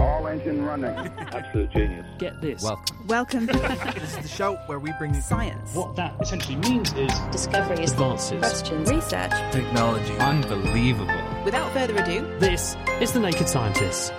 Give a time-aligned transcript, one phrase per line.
[0.00, 0.90] All engine running.
[1.18, 2.06] Absolute genius.
[2.18, 2.62] Get this.
[2.62, 3.06] Welcome.
[3.06, 3.46] Welcome.
[3.46, 5.74] this is the show where we bring you Science.
[5.74, 8.38] What that essentially means is Discoveries, advances.
[8.38, 8.90] Questions.
[8.90, 9.30] Research.
[9.52, 10.14] technology.
[10.14, 11.20] Unbelievable.
[11.44, 14.10] Without further ado, This is The Naked Scientists.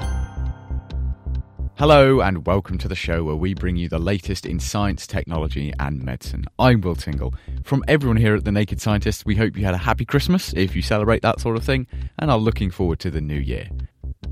[1.80, 5.74] Hello, and welcome to the show where we bring you the latest in science, technology,
[5.80, 6.46] and medicine.
[6.60, 7.34] I'm Will Tingle.
[7.64, 10.76] From everyone here at The Naked Scientists, we hope you had a happy Christmas if
[10.76, 11.88] you celebrate that sort of thing,
[12.20, 13.68] and are looking forward to the new year.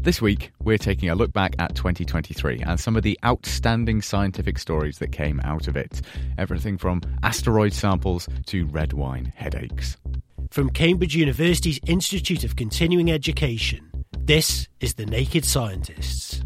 [0.02, 4.58] This week, we're taking a look back at 2023 and some of the outstanding scientific
[4.58, 6.02] stories that came out of it.
[6.38, 9.98] Everything from asteroid samples to red wine headaches.
[10.52, 16.44] From Cambridge University's Institute of Continuing Education, this is The Naked Scientists.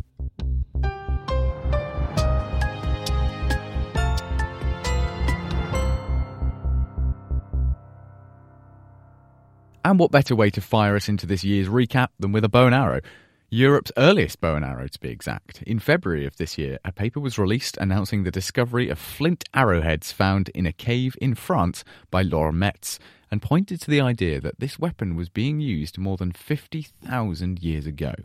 [9.86, 12.66] And what better way to fire us into this year's recap than with a bow
[12.66, 13.02] and arrow?
[13.54, 15.62] Europe's earliest bow and arrow, to be exact.
[15.62, 20.12] In February of this year, a paper was released announcing the discovery of flint arrowheads
[20.12, 22.98] found in a cave in France by Laura Metz,
[23.30, 27.86] and pointed to the idea that this weapon was being used more than 50,000 years
[27.86, 28.16] ago.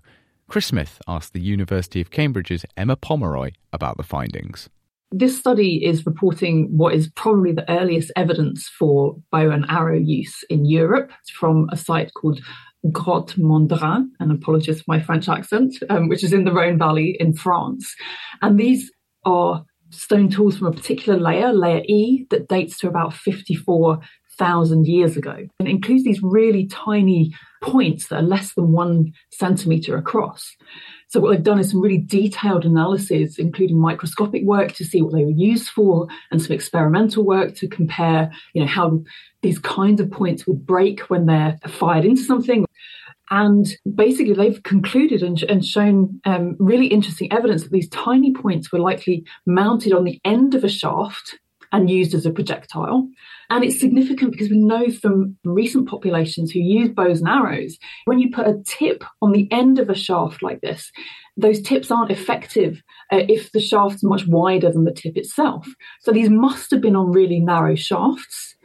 [0.48, 4.70] Chris Smith asked the University of Cambridge's Emma Pomeroy about the findings.
[5.11, 10.42] This study is reporting what is probably the earliest evidence for bow and arrow use
[10.48, 12.41] in Europe from a site called
[12.87, 17.17] Grotte Mandrin, and apologies for my French accent, um, which is in the Rhone Valley
[17.19, 17.95] in France.
[18.41, 18.91] And these
[19.25, 25.17] are stone tools from a particular layer, layer E, that dates to about 54,000 years
[25.17, 25.36] ago.
[25.58, 30.55] And it includes these really tiny points that are less than one centimeter across.
[31.08, 35.14] So what they've done is some really detailed analysis, including microscopic work to see what
[35.14, 39.02] they were used for, and some experimental work to compare, you know, how
[39.41, 42.67] these kinds of points would break when they're fired into something.
[43.30, 48.72] And basically, they've concluded and, and shown um, really interesting evidence that these tiny points
[48.72, 51.39] were likely mounted on the end of a shaft
[51.72, 53.08] and used as a projectile.
[53.50, 58.18] And it's significant because we know from recent populations who use bows and arrows, when
[58.18, 60.90] you put a tip on the end of a shaft like this,
[61.36, 65.66] those tips aren't effective uh, if the shaft's much wider than the tip itself.
[66.00, 68.56] So these must have been on really narrow shafts.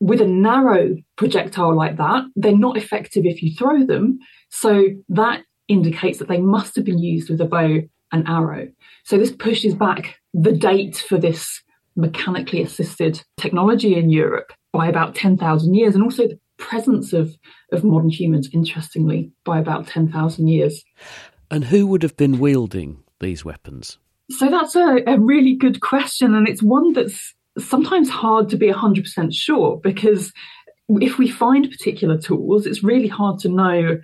[0.00, 4.18] With a narrow projectile like that, they're not effective if you throw them.
[4.48, 8.68] So that indicates that they must have been used with a bow and arrow.
[9.04, 11.62] So this pushes back the date for this
[11.96, 17.36] mechanically assisted technology in Europe by about 10,000 years, and also the presence of,
[17.72, 20.84] of modern humans, interestingly, by about 10,000 years.
[21.50, 23.98] And who would have been wielding these weapons?
[24.30, 28.70] So that's a, a really good question, and it's one that's sometimes hard to be
[28.70, 30.32] 100% sure because
[30.88, 33.98] if we find particular tools, it's really hard to know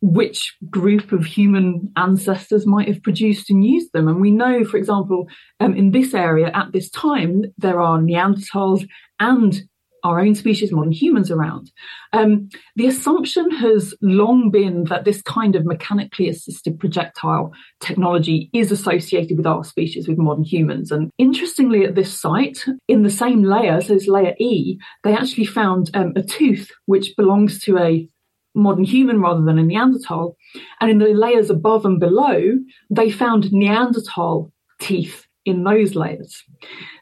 [0.00, 4.06] which group of human ancestors might have produced and used them.
[4.06, 5.28] And we know, for example,
[5.60, 8.86] um, in this area at this time, there are Neanderthals
[9.18, 9.62] and
[10.04, 11.72] our own species, modern humans around.
[12.12, 18.70] Um, the assumption has long been that this kind of mechanically assisted projectile technology is
[18.70, 20.92] associated with our species, with modern humans.
[20.92, 25.46] And interestingly, at this site, in the same layer, so it's layer E, they actually
[25.46, 28.08] found um, a tooth which belongs to a
[28.54, 30.36] modern human rather than a Neanderthal.
[30.80, 32.52] And in the layers above and below,
[32.90, 36.42] they found Neanderthal teeth in those layers.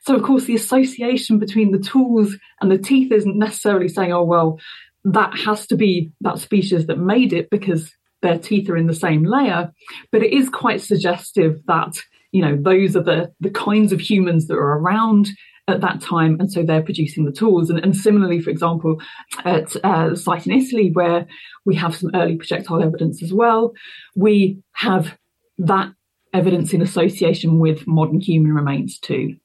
[0.02, 4.24] So, of course, the association between the tools and the teeth isn't necessarily saying, oh,
[4.24, 4.58] well,
[5.04, 8.94] that has to be that species that made it because their teeth are in the
[8.94, 9.72] same layer.
[10.10, 11.98] But it is quite suggestive that,
[12.30, 15.28] you know, those are the, the kinds of humans that are around
[15.68, 17.70] at that time, and so they're producing the tools.
[17.70, 19.00] And, and similarly, for example,
[19.44, 21.26] at uh, a site in Italy where
[21.64, 23.72] we have some early projectile evidence as well,
[24.16, 25.16] we have
[25.58, 25.92] that
[26.32, 29.36] evidence in association with modern human remains too.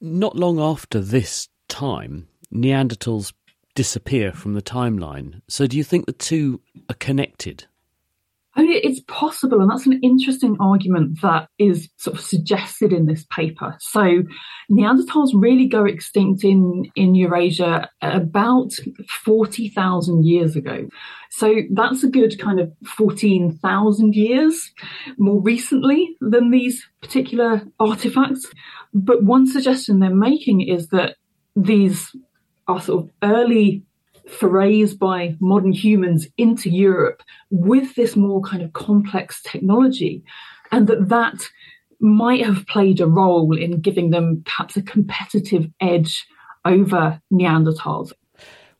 [0.00, 3.32] Not long after this time, Neanderthals
[3.74, 5.40] disappear from the timeline.
[5.48, 7.66] So do you think the two are connected?
[8.54, 13.06] I mean, it's possible, and that's an interesting argument that is sort of suggested in
[13.06, 13.76] this paper.
[13.78, 14.22] So,
[14.70, 18.72] Neanderthals really go extinct in, in Eurasia about
[19.24, 20.88] 40,000 years ago.
[21.30, 24.72] So, that's a good kind of 14,000 years
[25.18, 28.50] more recently than these particular artifacts.
[28.94, 31.16] But one suggestion they're making is that
[31.54, 32.10] these
[32.66, 33.82] are sort of early
[34.28, 40.22] forays by modern humans into Europe with this more kind of complex technology,
[40.70, 41.48] and that that
[42.00, 46.26] might have played a role in giving them perhaps a competitive edge
[46.64, 48.12] over Neanderthals.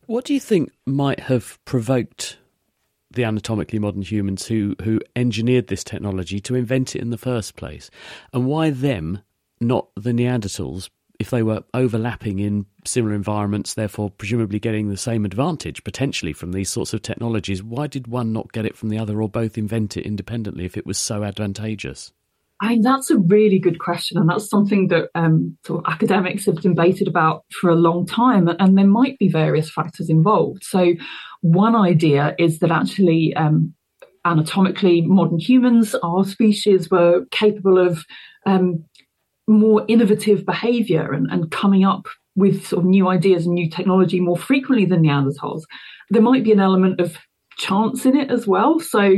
[0.05, 2.37] What do you think might have provoked
[3.11, 7.55] the anatomically modern humans who, who engineered this technology to invent it in the first
[7.55, 7.89] place?
[8.33, 9.21] And why them,
[9.59, 10.89] not the Neanderthals,
[11.19, 16.53] if they were overlapping in similar environments, therefore presumably getting the same advantage potentially from
[16.53, 19.57] these sorts of technologies, why did one not get it from the other or both
[19.57, 22.13] invent it independently if it was so advantageous?
[22.61, 24.17] I mean, that's a really good question.
[24.17, 28.49] And that's something that um, sort of academics have debated about for a long time.
[28.59, 30.63] And there might be various factors involved.
[30.63, 30.93] So,
[31.41, 33.73] one idea is that actually, um,
[34.25, 38.03] anatomically, modern humans, our species, were capable of
[38.45, 38.83] um,
[39.49, 44.19] more innovative behavior and, and coming up with sort of new ideas and new technology
[44.19, 45.63] more frequently than Neanderthals.
[46.09, 47.17] There might be an element of
[47.57, 48.79] chance in it as well.
[48.79, 49.15] So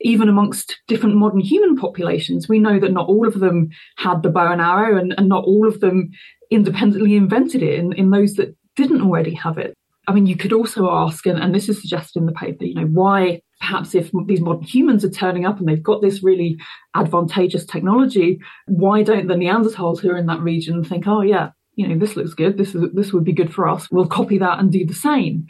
[0.00, 4.28] even amongst different modern human populations, we know that not all of them had the
[4.30, 6.10] bow and arrow and, and not all of them
[6.50, 9.74] independently invented it in, in those that didn't already have it.
[10.08, 12.74] I mean, you could also ask, and, and this is suggested in the paper, you
[12.74, 16.58] know, why perhaps if these modern humans are turning up and they've got this really
[16.94, 21.86] advantageous technology, why don't the Neanderthals who are in that region think, oh yeah, you
[21.86, 22.58] know, this looks good.
[22.58, 23.90] This is this would be good for us.
[23.90, 25.46] We'll copy that and do the same.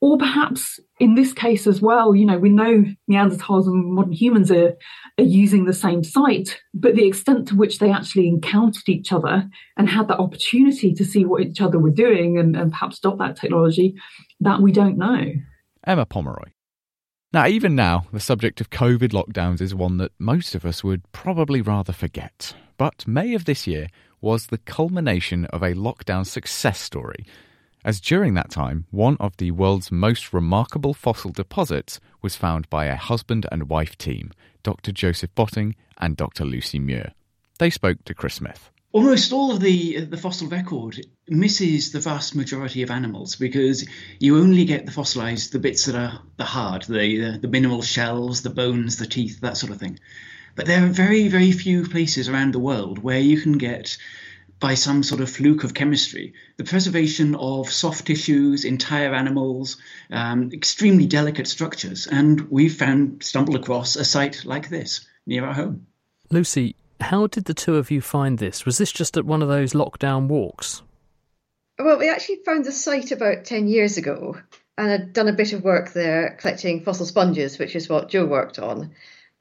[0.00, 4.50] Or perhaps in this case as well, you know, we know Neanderthals and modern humans
[4.50, 4.74] are,
[5.18, 9.48] are using the same site, but the extent to which they actually encountered each other
[9.78, 13.18] and had that opportunity to see what each other were doing and, and perhaps adopt
[13.18, 13.94] that technology,
[14.40, 15.24] that we don't know.
[15.86, 16.50] Emma Pomeroy.
[17.34, 21.02] Now, even now, the subject of COVID lockdowns is one that most of us would
[21.10, 22.54] probably rather forget.
[22.76, 23.88] But May of this year
[24.20, 27.26] was the culmination of a lockdown success story,
[27.84, 32.84] as during that time, one of the world's most remarkable fossil deposits was found by
[32.84, 34.30] a husband and wife team,
[34.62, 34.92] Dr.
[34.92, 36.44] Joseph Botting and Dr.
[36.44, 37.14] Lucy Muir.
[37.58, 42.36] They spoke to Chris Smith almost all of the the fossil record misses the vast
[42.36, 43.86] majority of animals because
[44.20, 47.82] you only get the fossilized the bits that are the hard, the, the the mineral
[47.82, 49.98] shells, the bones, the teeth, that sort of thing.
[50.54, 53.98] But there are very very few places around the world where you can get
[54.60, 59.76] by some sort of fluke of chemistry, the preservation of soft tissues, entire animals,
[60.12, 62.06] um, extremely delicate structures.
[62.06, 65.88] And we've found, stumbled across a site like this near our home.
[66.30, 68.64] Lucy, how did the two of you find this?
[68.64, 70.82] Was this just at one of those lockdown walks?
[71.78, 74.38] Well, we actually found the site about 10 years ago
[74.78, 78.24] and had done a bit of work there collecting fossil sponges, which is what Joe
[78.24, 78.92] worked on.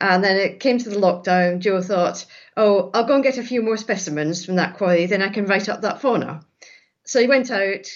[0.01, 1.60] And then it came to the lockdown.
[1.60, 2.25] Joe thought,
[2.57, 5.45] oh, I'll go and get a few more specimens from that quarry, then I can
[5.45, 6.45] write up that fauna.
[7.06, 7.88] So he went out,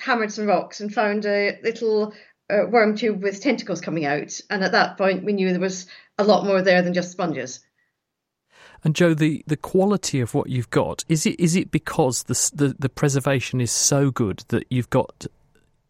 [0.00, 2.12] hammered some rocks, and found a little
[2.50, 4.40] uh, worm tube with tentacles coming out.
[4.50, 5.86] And at that point, we knew there was
[6.18, 7.60] a lot more there than just sponges.
[8.84, 12.50] And Joe, the, the quality of what you've got is it is it because the
[12.54, 15.26] the, the preservation is so good that you've got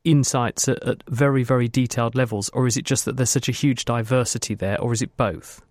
[0.05, 3.53] insights at, at very very detailed levels, or is it just that there's such a
[3.53, 5.62] huge diversity there, or is it both?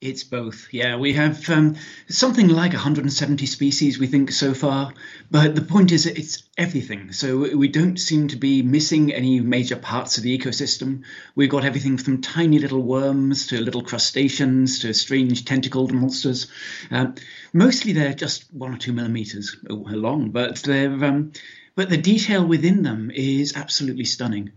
[0.00, 0.68] It's both.
[0.72, 1.76] Yeah, we have um,
[2.08, 4.94] something like 170 species, we think, so far.
[5.30, 7.12] But the point is, it's everything.
[7.12, 11.02] So we don't seem to be missing any major parts of the ecosystem.
[11.34, 16.46] We've got everything from tiny little worms to little crustaceans to strange tentacled monsters.
[16.90, 17.08] Uh,
[17.52, 21.04] mostly they're just one or two millimeters long, but they're.
[21.04, 21.32] Um,
[21.74, 24.52] but the detail within them is absolutely stunning.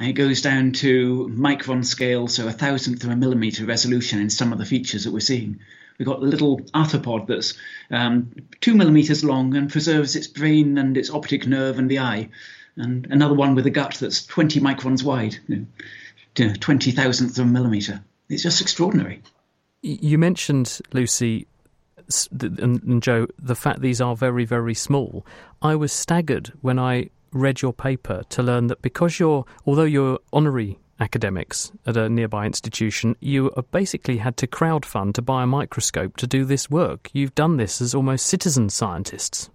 [0.00, 4.52] It goes down to micron scale, so a thousandth of a millimeter resolution in some
[4.52, 5.60] of the features that we're seeing.
[5.98, 7.54] We've got a little arthropod that's
[7.90, 12.28] um, two millimeters long and preserves its brain and its optic nerve and the eye,
[12.76, 15.66] and another one with a gut that's 20 microns wide, you
[16.38, 18.00] know, 20 thousandths of a millimeter.
[18.28, 19.22] It's just extraordinary.
[19.82, 21.48] You mentioned, Lucy,
[22.30, 25.26] and Joe, the fact these are very, very small.
[25.60, 30.18] I was staggered when I read your paper to learn that because you're, although you're
[30.32, 36.16] honorary academics at a nearby institution, you basically had to crowdfund to buy a microscope
[36.16, 37.10] to do this work.
[37.12, 39.50] You've done this as almost citizen scientists.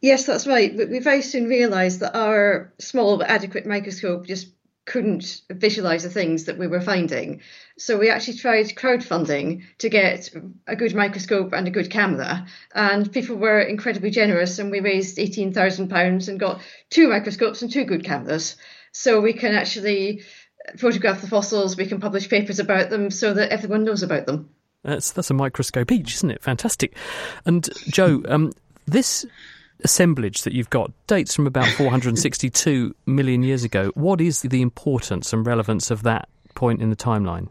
[0.00, 0.74] Yes, that's right.
[0.76, 4.48] We very soon realised that our small but adequate microscope just
[4.88, 7.42] couldn't visualize the things that we were finding.
[7.76, 10.30] So we actually tried crowdfunding to get
[10.66, 12.46] a good microscope and a good camera.
[12.74, 17.84] And people were incredibly generous, and we raised £18,000 and got two microscopes and two
[17.84, 18.56] good cameras.
[18.92, 20.22] So we can actually
[20.78, 24.48] photograph the fossils, we can publish papers about them so that everyone knows about them.
[24.84, 26.42] That's that's a microscope each, isn't it?
[26.42, 26.96] Fantastic.
[27.44, 28.52] And Joe, um,
[28.86, 29.26] this
[29.84, 33.90] assemblage that you've got dates from about 462 million years ago.
[33.94, 37.48] What is the importance and relevance of that point in the timeline?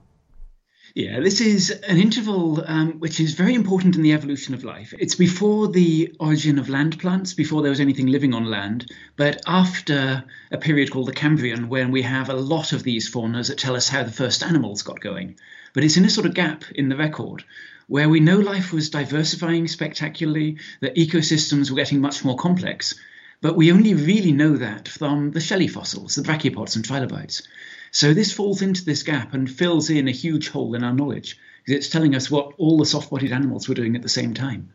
[0.98, 4.96] Yeah, this is an interval um, which is very important in the evolution of life.
[4.98, 9.39] It's before the origin of land plants, before there was anything living on land, but
[9.46, 13.60] after a period called the Cambrian, when we have a lot of these faunas that
[13.60, 15.38] tell us how the first animals got going.
[15.77, 17.43] But it's in a sort of gap in the record
[17.86, 22.96] where we know life was diversifying spectacularly, that ecosystems were getting much more complex.
[23.41, 27.43] But we only really know that from the shelly fossils, the brachiopods and trilobites.
[27.91, 31.38] So this falls into this gap and fills in a huge hole in our knowledge
[31.63, 34.34] because it's telling us what all the soft bodied animals were doing at the same
[34.34, 34.74] time.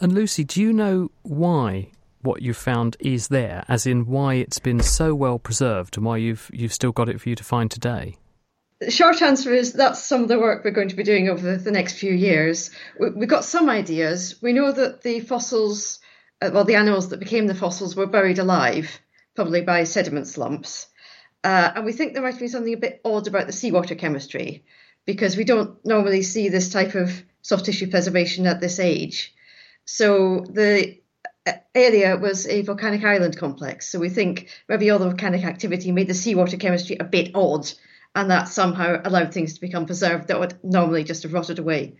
[0.00, 4.60] And Lucy, do you know why what you found is there, as in why it's
[4.60, 7.72] been so well preserved and why you've you've still got it for you to find
[7.72, 8.18] today?
[8.88, 11.70] Short answer is that's some of the work we're going to be doing over the
[11.70, 12.70] next few years.
[12.98, 14.40] We've got some ideas.
[14.40, 16.00] We know that the fossils,
[16.40, 19.00] uh, well, the animals that became the fossils were buried alive,
[19.34, 20.88] probably by sediment slumps.
[21.44, 24.64] Uh, and we think there might be something a bit odd about the seawater chemistry
[25.04, 29.34] because we don't normally see this type of soft tissue preservation at this age.
[29.84, 30.98] So the
[31.46, 33.88] uh, area was a volcanic island complex.
[33.88, 37.70] So we think maybe all the volcanic activity made the seawater chemistry a bit odd
[38.14, 41.96] and that somehow allowed things to become preserved that would normally just have rotted away.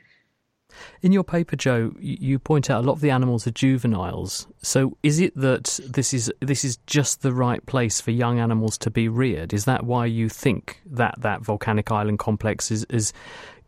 [1.02, 4.46] In your paper, Joe, you point out a lot of the animals are juveniles.
[4.62, 8.78] So, is it that this is this is just the right place for young animals
[8.78, 9.52] to be reared?
[9.52, 13.12] Is that why you think that that volcanic island complex is, is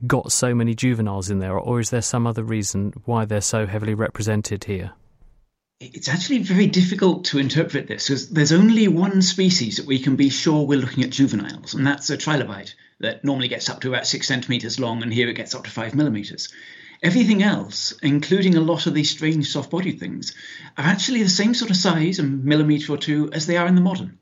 [0.07, 3.67] got so many juveniles in there, or is there some other reason why they're so
[3.67, 4.93] heavily represented here?
[5.93, 10.17] It's actually very difficult to interpret this because there's only one species that we can
[10.17, 13.89] be sure we're looking at juveniles, and that's a trilobite that normally gets up to
[13.89, 16.53] about six centimeters long, and here it gets up to five millimeters.
[17.03, 20.35] Everything else, including a lot of these strange soft bodied things,
[20.79, 23.75] are actually the same sort of size, a millimeter or two, as they are in
[23.75, 24.19] the modern,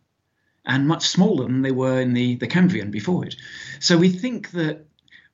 [0.64, 3.37] and much smaller than they were in the, the Cambrian before it.
[3.78, 4.87] So we think that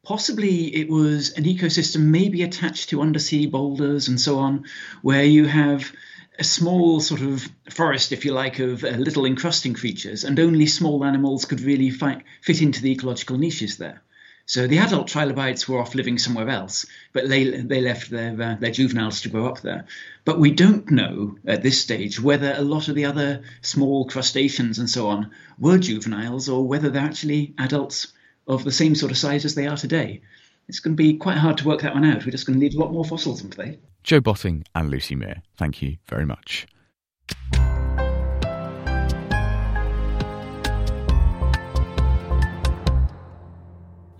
[0.02, 4.64] possibly it was an ecosystem maybe attached to undersea boulders and so on,
[5.00, 5.90] where you have
[6.38, 10.66] a small sort of forest, if you like, of uh, little encrusting creatures, and only
[10.66, 14.02] small animals could really fi- fit into the ecological niches there.
[14.46, 18.54] So the adult trilobites were off living somewhere else, but they they left their uh,
[18.54, 19.84] their juveniles to grow up there.
[20.24, 24.78] But we don't know at this stage whether a lot of the other small crustaceans
[24.78, 28.12] and so on were juveniles or whether they're actually adults
[28.46, 30.22] of the same sort of size as they are today.
[30.68, 32.26] It's going to be quite hard to work that one out.
[32.26, 33.78] We're just going to need a lot more fossils in play.
[34.02, 36.66] Joe Botting and Lucy Muir, thank you very much.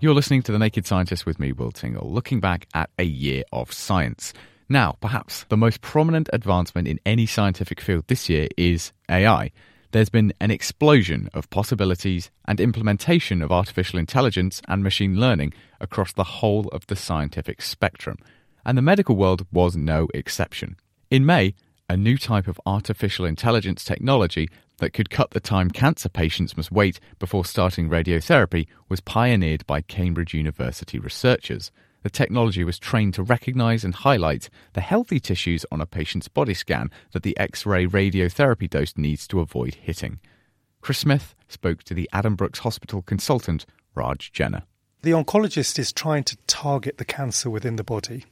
[0.01, 3.43] You're listening to The Naked Scientist with me, Will Tingle, looking back at a year
[3.51, 4.33] of science.
[4.69, 9.51] Now, perhaps the most prominent advancement in any scientific field this year is AI.
[9.91, 16.13] There's been an explosion of possibilities and implementation of artificial intelligence and machine learning across
[16.13, 18.17] the whole of the scientific spectrum
[18.65, 20.75] and the medical world was no exception.
[21.09, 21.55] In May,
[21.89, 26.71] a new type of artificial intelligence technology that could cut the time cancer patients must
[26.71, 31.71] wait before starting radiotherapy was pioneered by Cambridge University researchers.
[32.01, 36.53] The technology was trained to recognize and highlight the healthy tissues on a patient's body
[36.53, 40.19] scan that the X ray radiotherapy dose needs to avoid hitting.
[40.81, 43.65] Chris Smith spoke to the Addenbrooke's Hospital consultant,
[43.95, 44.63] Raj Jena.
[45.01, 48.25] The oncologist is trying to target the cancer within the body.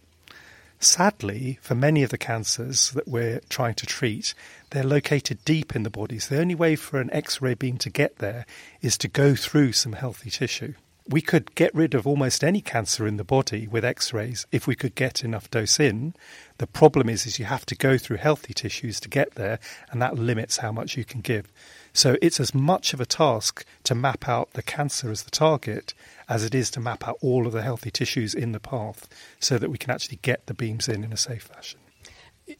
[0.80, 4.34] Sadly, for many of the cancers that we're trying to treat,
[4.70, 6.20] they're located deep in the body.
[6.20, 8.46] So the only way for an X ray beam to get there
[8.82, 10.76] is to go through some healthy tissue.
[11.10, 14.68] We could get rid of almost any cancer in the body with X rays if
[14.68, 16.14] we could get enough dose in.
[16.58, 19.60] The problem is, is you have to go through healthy tissues to get there,
[19.90, 21.50] and that limits how much you can give.
[21.94, 25.94] So it's as much of a task to map out the cancer as the target
[26.28, 29.08] as it is to map out all of the healthy tissues in the path
[29.40, 31.80] so that we can actually get the beams in in a safe fashion.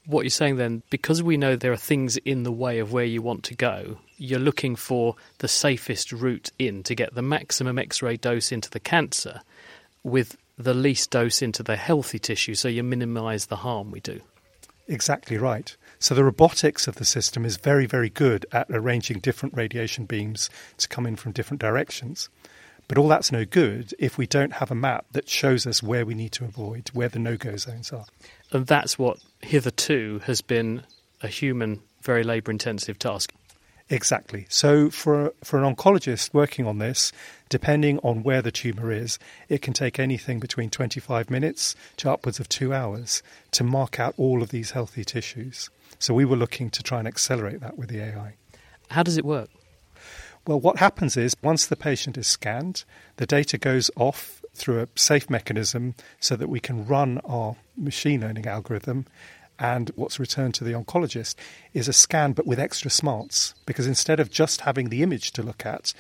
[0.06, 3.06] What you're saying then, because we know there are things in the way of where
[3.06, 7.80] you want to go, you're looking for the safest route in to get the maximum
[7.80, 9.42] X ray dose into the cancer
[10.04, 14.20] with the least dose into the healthy tissue so you minimise the harm we do.
[14.88, 15.76] Exactly right.
[16.00, 20.50] So the robotics of the system is very, very good at arranging different radiation beams
[20.78, 22.30] to come in from different directions.
[22.88, 26.06] But all that's no good if we don't have a map that shows us where
[26.06, 28.06] we need to avoid, where the no go zones are.
[28.52, 30.84] And that's what hitherto has been
[31.22, 33.34] a human, very labour intensive task.
[33.90, 34.46] Exactly.
[34.50, 37.14] So for for an oncologist working on this,
[37.48, 42.40] depending on where the tumor is, it can take anything between 25 minutes to upwards
[42.40, 45.70] of 2 hours to mark out all of these healthy tissues.
[46.00, 48.34] So we were looking to try and accelerate that with the AI.
[48.90, 49.50] How does it work?
[50.46, 52.84] Well, what happens is once the patient is scanned,
[53.18, 58.22] the data goes off through a safe mechanism so that we can run our machine
[58.22, 59.06] learning algorithm
[59.60, 61.36] and what's returned to the oncologist
[61.74, 65.44] is a scan but with extra smarts because instead of just having the image to
[65.44, 65.94] look at,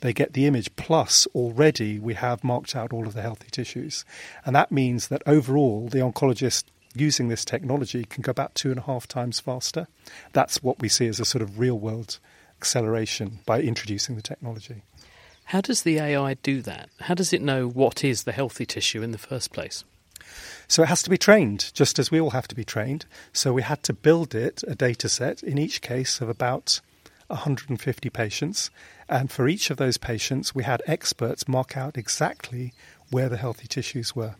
[0.00, 4.04] they get the image plus already we have marked out all of the healthy tissues.
[4.44, 8.78] And that means that overall the oncologist using this technology can go about two and
[8.78, 9.86] a half times faster.
[10.32, 12.18] That's what we see as a sort of real world
[12.60, 14.82] acceleration by introducing the technology.
[15.46, 16.88] How does the AI do that?
[17.00, 19.84] How does it know what is the healthy tissue in the first place?
[20.66, 23.04] So it has to be trained, just as we all have to be trained.
[23.32, 26.80] So we had to build it, a data set, in each case of about
[27.28, 28.70] 150 patients.
[29.08, 32.72] And for each of those patients, we had experts mark out exactly
[33.10, 34.36] where the healthy tissues were.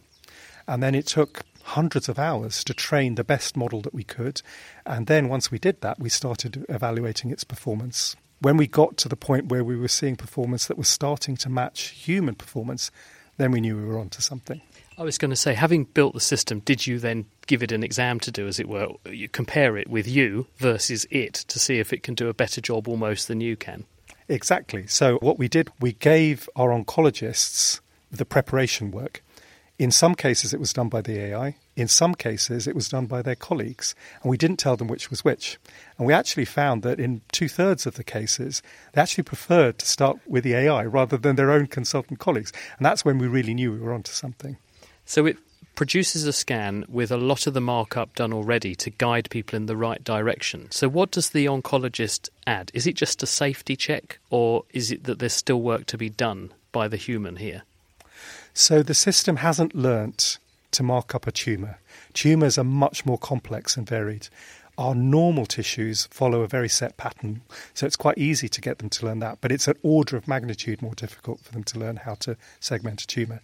[0.67, 4.41] And then it took hundreds of hours to train the best model that we could.
[4.87, 8.17] And then once we did that, we started evaluating its performance.
[8.41, 11.49] When we got to the point where we were seeing performance that was starting to
[11.49, 12.91] match human performance,
[13.37, 14.61] then we knew we were onto something.
[14.97, 17.83] I was going to say, having built the system, did you then give it an
[17.83, 18.89] exam to do, as it were?
[19.07, 22.61] You compare it with you versus it to see if it can do a better
[22.61, 23.85] job almost than you can.
[24.29, 24.87] Exactly.
[24.87, 29.24] So, what we did, we gave our oncologists the preparation work.
[29.77, 31.57] In some cases, it was done by the AI.
[31.75, 33.97] In some cases, it was done by their colleagues.
[34.23, 35.59] And we didn't tell them which was which.
[35.99, 38.63] And we actually found that in two thirds of the cases,
[38.93, 42.53] they actually preferred to start with the AI rather than their own consultant colleagues.
[42.79, 44.57] And that's when we really knew we were onto something.
[45.07, 45.39] So it
[45.75, 49.67] produces a scan with a lot of the markup done already to guide people in
[49.67, 50.71] the right direction.
[50.71, 52.71] So, what does the oncologist add?
[52.75, 56.09] Is it just a safety check, or is it that there's still work to be
[56.09, 57.63] done by the human here?
[58.55, 60.39] So, the system hasn't learnt
[60.71, 61.79] to mark up a tumour.
[62.13, 64.29] Tumours are much more complex and varied.
[64.79, 67.43] Our normal tissues follow a very set pattern,
[67.75, 70.27] so it's quite easy to get them to learn that, but it's an order of
[70.27, 73.41] magnitude more difficult for them to learn how to segment a tumour.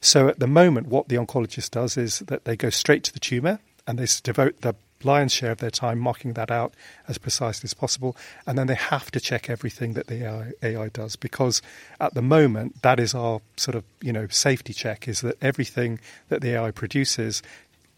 [0.00, 3.20] So at the moment, what the oncologist does is that they go straight to the
[3.20, 6.74] tumour and they devote the lion's share of their time marking that out
[7.08, 8.16] as precisely as possible.
[8.46, 11.62] And then they have to check everything that the AI, AI, does because
[12.00, 16.00] at the moment, that is our sort of, you know, safety check is that everything
[16.28, 17.42] that the AI produces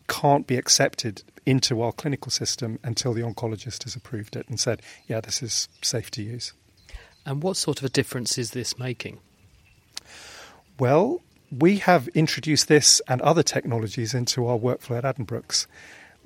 [0.09, 4.83] can't be accepted into our clinical system until the oncologist has approved it and said,
[5.07, 6.53] yeah, this is safe to use.
[7.25, 9.19] And what sort of a difference is this making?
[10.79, 15.67] Well, we have introduced this and other technologies into our workflow at Addenbrooke's,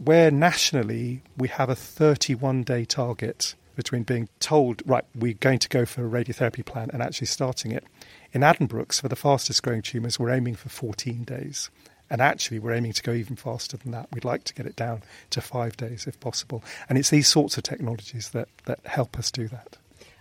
[0.02, 5.68] where nationally we have a 31 day target between being told, right, we're going to
[5.68, 7.84] go for a radiotherapy plan and actually starting it.
[8.32, 11.70] In Addenbrooke's, for the fastest growing tumours, we're aiming for 14 days.
[12.08, 14.08] And actually, we're aiming to go even faster than that.
[14.12, 16.64] We'd like to get it down to five days if possible.
[16.88, 19.76] And it's these sorts of technologies that, that help us do that.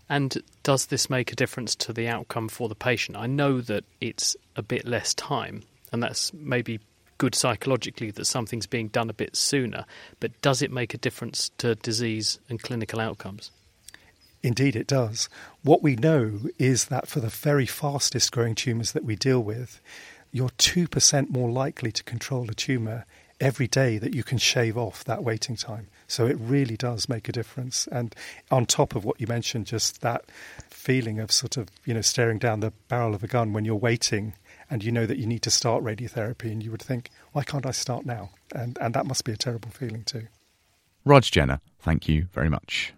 [0.08, 3.18] And does this make a difference to the outcome for the patient?
[3.18, 6.80] I know that it's a bit less time, and that's maybe
[7.20, 9.86] good psychologically that something's being done a bit sooner,
[10.20, 13.52] but does it make a difference to disease and clinical outcomes?
[14.42, 15.30] Indeed, it does.
[15.64, 19.82] What we know is that for the very fastest growing tumours that we deal with,
[20.32, 23.06] you're 2% more likely to control a tumour
[23.42, 25.88] every day that you can shave off that waiting time.
[26.08, 27.88] So it really does make a difference.
[27.88, 28.16] And
[28.50, 30.26] on top of what you mentioned, just that
[30.70, 33.76] feeling of sort of, you know, staring down the barrel of a gun when you're
[33.76, 34.34] waiting
[34.70, 37.66] and you know that you need to start radiotherapy and you would think, why can't
[37.66, 38.30] I start now?
[38.54, 40.28] And, and that must be a terrible feeling too.
[41.06, 42.94] Raj Jena, thank you very much.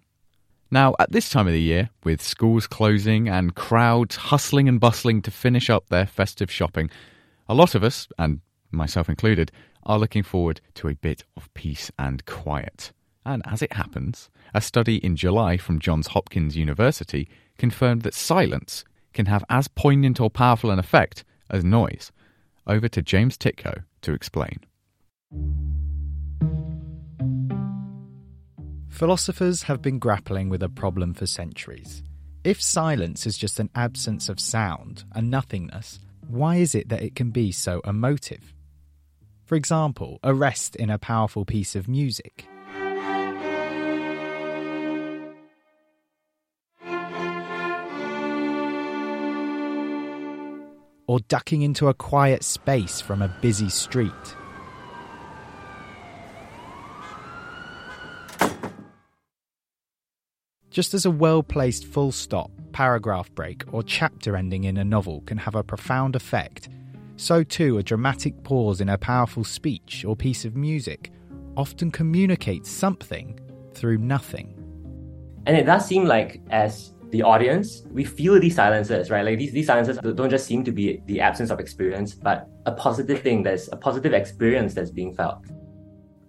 [0.69, 5.21] Now, at this time of the year, with schools closing and crowds hustling and bustling
[5.23, 6.89] to finish up their festive shopping,
[7.49, 8.39] a lot of us, and
[8.71, 9.51] myself included,
[9.83, 12.93] are looking forward to a bit of peace and quiet.
[13.25, 18.85] And as it happens, a study in July from Johns Hopkins University confirmed that silence
[19.13, 22.11] can have as poignant or powerful an effect as noise.
[22.65, 24.59] Over to James Tytko to explain.
[28.89, 32.03] Philosophers have been grappling with a problem for centuries.
[32.43, 37.15] If silence is just an absence of sound and nothingness, why is it that it
[37.15, 38.53] can be so emotive?
[39.45, 42.47] For example, a rest in a powerful piece of music
[51.11, 54.13] or ducking into a quiet space from a busy street.
[60.69, 65.19] Just as a well placed full stop, paragraph break, or chapter ending in a novel
[65.25, 66.69] can have a profound effect,
[67.17, 71.11] so too a dramatic pause in a powerful speech or piece of music
[71.57, 73.37] often communicates something
[73.73, 74.55] through nothing.
[75.45, 79.23] And it does seem like, as the audience, we feel these silences, right?
[79.23, 82.71] Like these, these silences don't just seem to be the absence of experience, but a
[82.71, 85.45] positive thing, there's a positive experience that's being felt.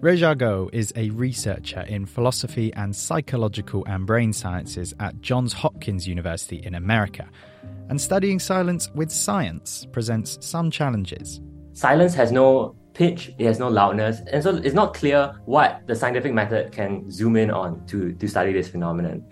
[0.02, 5.52] Rui Zhe Goh is a researcher in philosophy and psychological and brain sciences at Johns
[5.52, 7.28] Hopkins University in America.
[7.88, 11.40] And studying silence with science presents some challenges.
[11.72, 15.94] Silence has no pitch, it has no loudness, and so it's not clear what the
[15.94, 19.24] scientific method can zoom in on to, to study this phenomenon.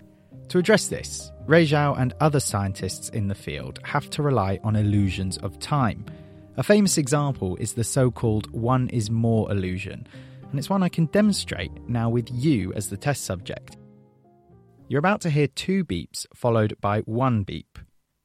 [0.50, 5.36] To address this, Zhao and other scientists in the field have to rely on illusions
[5.38, 6.04] of time.
[6.56, 10.06] A famous example is the so called one is more illusion,
[10.48, 13.76] and it's one I can demonstrate now with you as the test subject.
[14.88, 17.78] You're about to hear two beeps followed by one beep.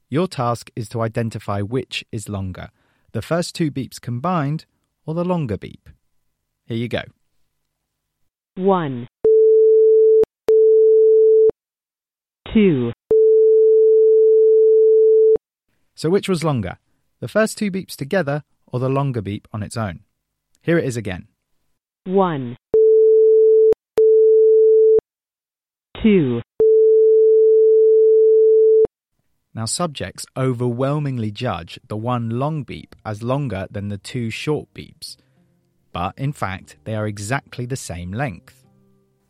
[0.08, 2.70] Your task is to identify which is longer,
[3.12, 4.66] the first two beeps combined
[5.04, 5.88] or the longer beep.
[6.66, 7.02] Here you go.
[8.54, 9.08] 1
[12.54, 12.92] 2
[15.98, 16.76] So, which was longer,
[17.20, 20.00] the first two beeps together or the longer beep on its own?
[20.60, 21.28] Here it is again.
[22.04, 22.54] 1
[26.02, 26.42] 2
[29.54, 35.16] Now, subjects overwhelmingly judge the one long beep as longer than the two short beeps.
[35.94, 38.66] But in fact, they are exactly the same length.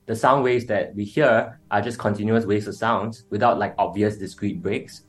[0.06, 4.16] The sound waves that we hear are just continuous waves of sounds without like obvious
[4.16, 5.02] discrete breaks.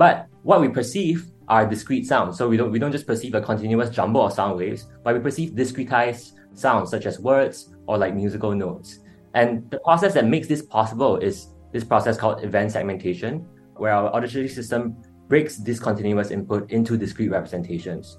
[0.00, 2.38] But what we perceive are discrete sounds.
[2.38, 5.20] So we don't we don't just perceive a continuous jumble of sound waves, but we
[5.20, 9.00] perceive discretized sounds such as words or like musical notes.
[9.34, 14.08] And the process that makes this possible is this process called event segmentation, where our
[14.16, 14.96] auditory system
[15.28, 18.16] breaks discontinuous input into discrete representations.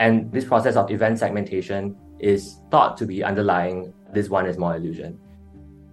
[0.00, 4.74] And this process of event segmentation is thought to be underlying this one is more
[4.74, 5.20] illusion.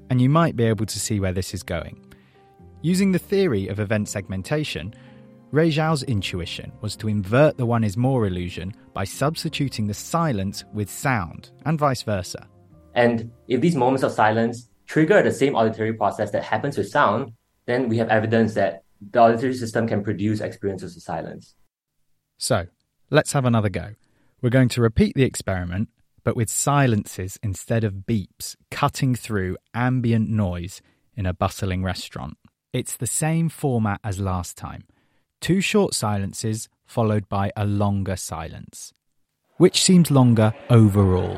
[0.10, 2.04] And you might be able to see where this is going.
[2.82, 4.96] Using the theory of event segmentation,
[5.52, 10.90] Zhao's intuition was to invert the one is more illusion by substituting the silence with
[10.90, 12.48] sound, and vice versa.
[12.94, 17.34] And if these moments of silence trigger the same auditory process that happens with sound,
[17.66, 21.56] then we have evidence that the auditory system can produce experiences of silence.
[22.38, 22.68] So,
[23.10, 23.96] let's have another go.
[24.42, 25.90] We're going to repeat the experiment,
[26.24, 30.82] but with silences instead of beeps cutting through ambient noise
[31.16, 32.38] in a bustling restaurant.
[32.72, 34.84] It's the same format as last time
[35.42, 38.94] two short silences followed by a longer silence.
[39.58, 41.38] Which seems longer overall?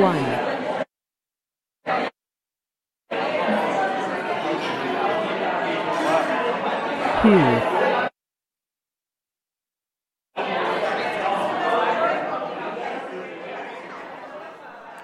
[0.00, 0.49] One.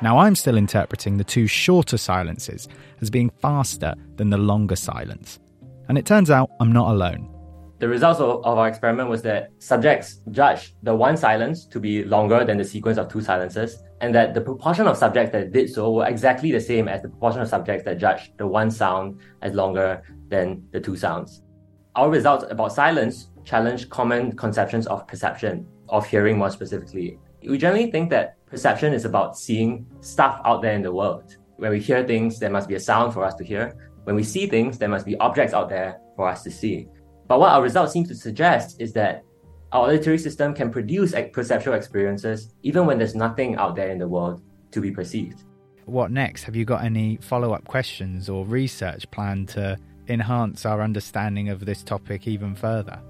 [0.07, 2.69] Now, I'm still interpreting the two shorter silences
[3.01, 5.41] as being faster than the longer silence.
[5.89, 7.29] And it turns out I'm not alone.
[7.81, 12.05] The results of, of our experiment was that subjects judged the one silence to be
[12.05, 15.71] longer than the sequence of two silences, and that the proportion of subjects that did
[15.71, 19.19] so were exactly the same as the proportion of subjects that judged the one sound
[19.43, 21.43] as longer than the two sounds.
[21.97, 27.19] Our results about silence challenge common conceptions of perception, of hearing more specifically.
[27.43, 31.37] We generally think that perception is about seeing stuff out there in the world.
[31.57, 33.77] When we hear things, there must be a sound for us to hear.
[34.05, 36.89] When we see things, there must be objects out there for us to see.
[37.29, 39.25] But what our results seem to suggest is that
[39.73, 44.07] our auditory system can produce perceptual experiences even when there's nothing out there in the
[44.07, 45.43] world to be perceived.
[45.87, 46.45] What next?
[46.45, 49.77] Have you got any follow up questions or research planned to
[50.09, 53.01] enhance our understanding of this topic even further?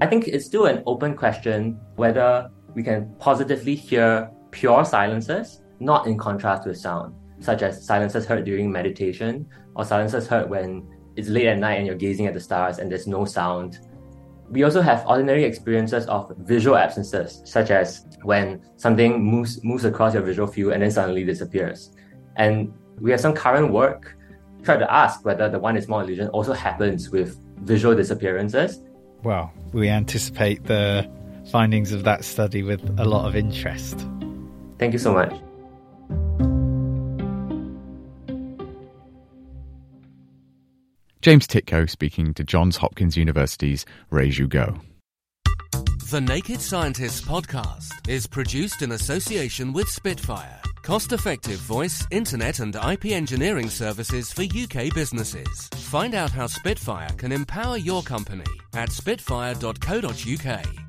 [0.00, 6.06] I think it's still an open question whether we can positively hear pure silences, not
[6.06, 10.86] in contrast with sound, such as silences heard during meditation or silences heard when
[11.16, 13.80] it's late at night and you're gazing at the stars and there's no sound.
[14.48, 20.14] We also have ordinary experiences of visual absences, such as when something moves moves across
[20.14, 21.90] your visual field and then suddenly disappears.
[22.36, 24.16] And we have some current work
[24.62, 28.80] try to ask whether the one is more illusion also happens with visual disappearances.
[29.24, 31.10] Well, we anticipate the
[31.50, 34.06] findings of that study with a lot of interest.
[34.78, 35.32] Thank you so much.
[41.24, 44.78] James Tytko speaking to Johns Hopkins University's Ray Go.
[46.10, 52.76] The Naked Scientists podcast is produced in association with Spitfire, cost effective voice, internet, and
[52.76, 55.68] IP engineering services for UK businesses.
[55.76, 60.83] Find out how Spitfire can empower your company at spitfire.co.uk.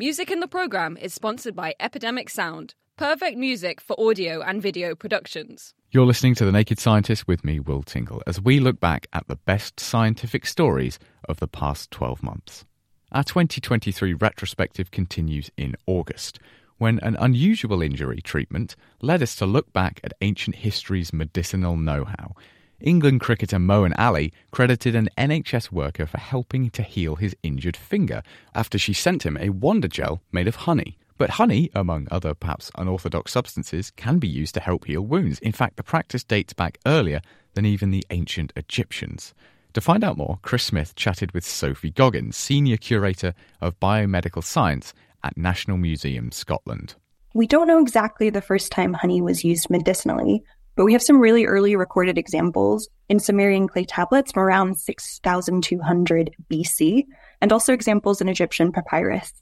[0.00, 4.94] Music in the program is sponsored by Epidemic Sound, perfect music for audio and video
[4.94, 5.74] productions.
[5.90, 9.26] You're listening to The Naked Scientist with me, Will Tingle, as we look back at
[9.26, 12.64] the best scientific stories of the past 12 months.
[13.10, 16.38] Our 2023 retrospective continues in August,
[16.76, 22.04] when an unusual injury treatment led us to look back at ancient history's medicinal know
[22.04, 22.36] how.
[22.80, 28.22] England cricketer Moeen Ali credited an NHS worker for helping to heal his injured finger
[28.54, 30.96] after she sent him a wonder gel made of honey.
[31.16, 35.40] But honey, among other perhaps unorthodox substances, can be used to help heal wounds.
[35.40, 37.20] In fact, the practice dates back earlier
[37.54, 39.34] than even the ancient Egyptians.
[39.72, 44.94] To find out more, Chris Smith chatted with Sophie Goggins, Senior Curator of Biomedical Science
[45.24, 46.94] at National Museum Scotland.
[47.34, 50.44] We don't know exactly the first time honey was used medicinally,
[50.78, 56.30] but we have some really early recorded examples in Sumerian clay tablets from around 6200
[56.48, 57.04] BC,
[57.40, 59.32] and also examples in Egyptian papyrus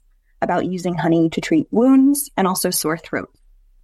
[0.41, 3.29] about using honey to treat wounds and also sore throat.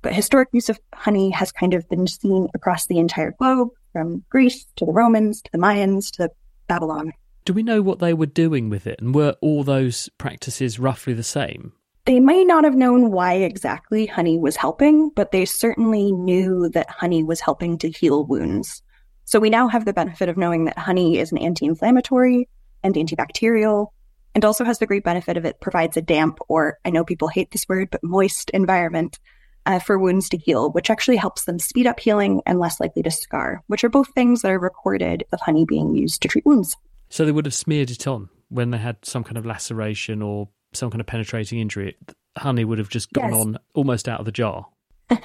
[0.01, 4.23] But historic use of honey has kind of been seen across the entire globe, from
[4.31, 6.31] Greece to the Romans to the Mayans to
[6.67, 7.13] Babylon.
[7.45, 8.99] Do we know what they were doing with it?
[8.99, 11.73] And were all those practices roughly the same?
[12.05, 16.89] They may not have known why exactly honey was helping, but they certainly knew that
[16.89, 18.81] honey was helping to heal wounds.
[19.23, 22.49] So we now have the benefit of knowing that honey is an anti inflammatory
[22.83, 23.87] and antibacterial
[24.35, 27.29] and also has the great benefit of it provides a damp, or I know people
[27.29, 29.17] hate this word, but moist environment
[29.65, 33.03] uh, for wounds to heal, which actually helps them speed up healing and less likely
[33.03, 36.45] to scar, which are both things that are recorded of honey being used to treat
[36.45, 36.75] wounds.
[37.09, 40.49] So they would have smeared it on when they had some kind of laceration or
[40.75, 41.95] some kind of penetrating injury.
[42.37, 43.41] Honey would have just gone yes.
[43.41, 44.65] on almost out of the jar.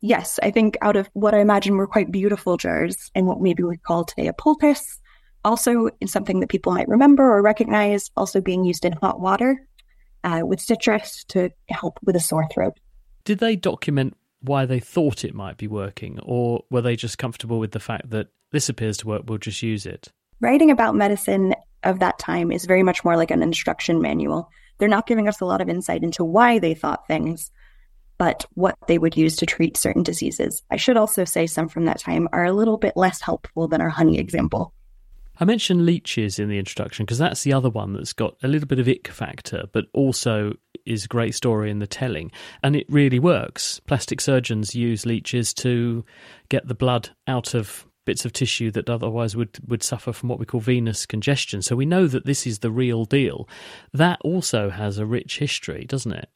[0.00, 3.62] yes, I think out of what I imagine were quite beautiful jars and what maybe
[3.62, 5.00] we call today a poultice,
[5.44, 9.66] also in something that people might remember or recognize, also being used in hot water
[10.24, 12.78] uh, with citrus to help with a sore throat.
[13.24, 17.58] Did they document why they thought it might be working, or were they just comfortable
[17.58, 20.08] with the fact that this appears to work, we'll just use it?
[20.40, 24.50] Writing about medicine of that time is very much more like an instruction manual.
[24.78, 27.50] They're not giving us a lot of insight into why they thought things,
[28.18, 30.62] but what they would use to treat certain diseases.
[30.70, 33.80] I should also say some from that time are a little bit less helpful than
[33.80, 34.72] our honey example.
[35.40, 38.68] I mentioned leeches in the introduction because that's the other one that's got a little
[38.68, 40.54] bit of ick factor, but also
[40.86, 42.30] is a great story in the telling.
[42.62, 43.80] And it really works.
[43.80, 46.04] Plastic surgeons use leeches to
[46.50, 50.38] get the blood out of bits of tissue that otherwise would, would suffer from what
[50.38, 51.62] we call venous congestion.
[51.62, 53.48] So we know that this is the real deal.
[53.92, 56.28] That also has a rich history, doesn't it?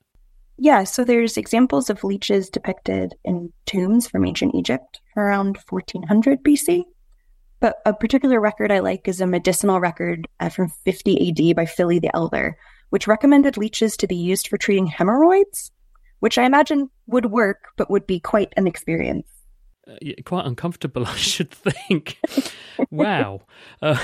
[0.60, 6.84] Yeah, so there's examples of leeches depicted in tombs from ancient Egypt around 1400 BC.
[7.60, 11.64] But a particular record I like is a medicinal record uh, from 50 AD by
[11.64, 12.56] Pliny the Elder,
[12.90, 15.70] which recommended leeches to be used for treating hemorrhoids,
[16.20, 19.28] which I imagine would work, but would be quite an experience.
[19.88, 22.18] Uh, quite uncomfortable, I should think.
[22.90, 23.42] wow,
[23.80, 23.98] uh,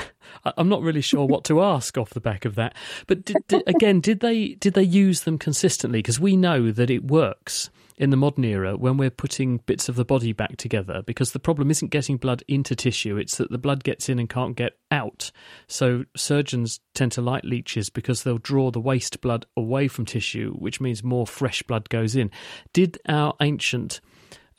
[0.56, 2.74] I'm not really sure what to ask off the back of that.
[3.06, 5.98] But did, did, again, did they did they use them consistently?
[5.98, 9.94] Because we know that it works in the modern era when we're putting bits of
[9.94, 13.58] the body back together because the problem isn't getting blood into tissue, it's that the
[13.58, 15.30] blood gets in and can't get out.
[15.68, 20.54] So surgeons tend to like leeches because they'll draw the waste blood away from tissue,
[20.54, 22.30] which means more fresh blood goes in.
[22.72, 24.00] Did our ancient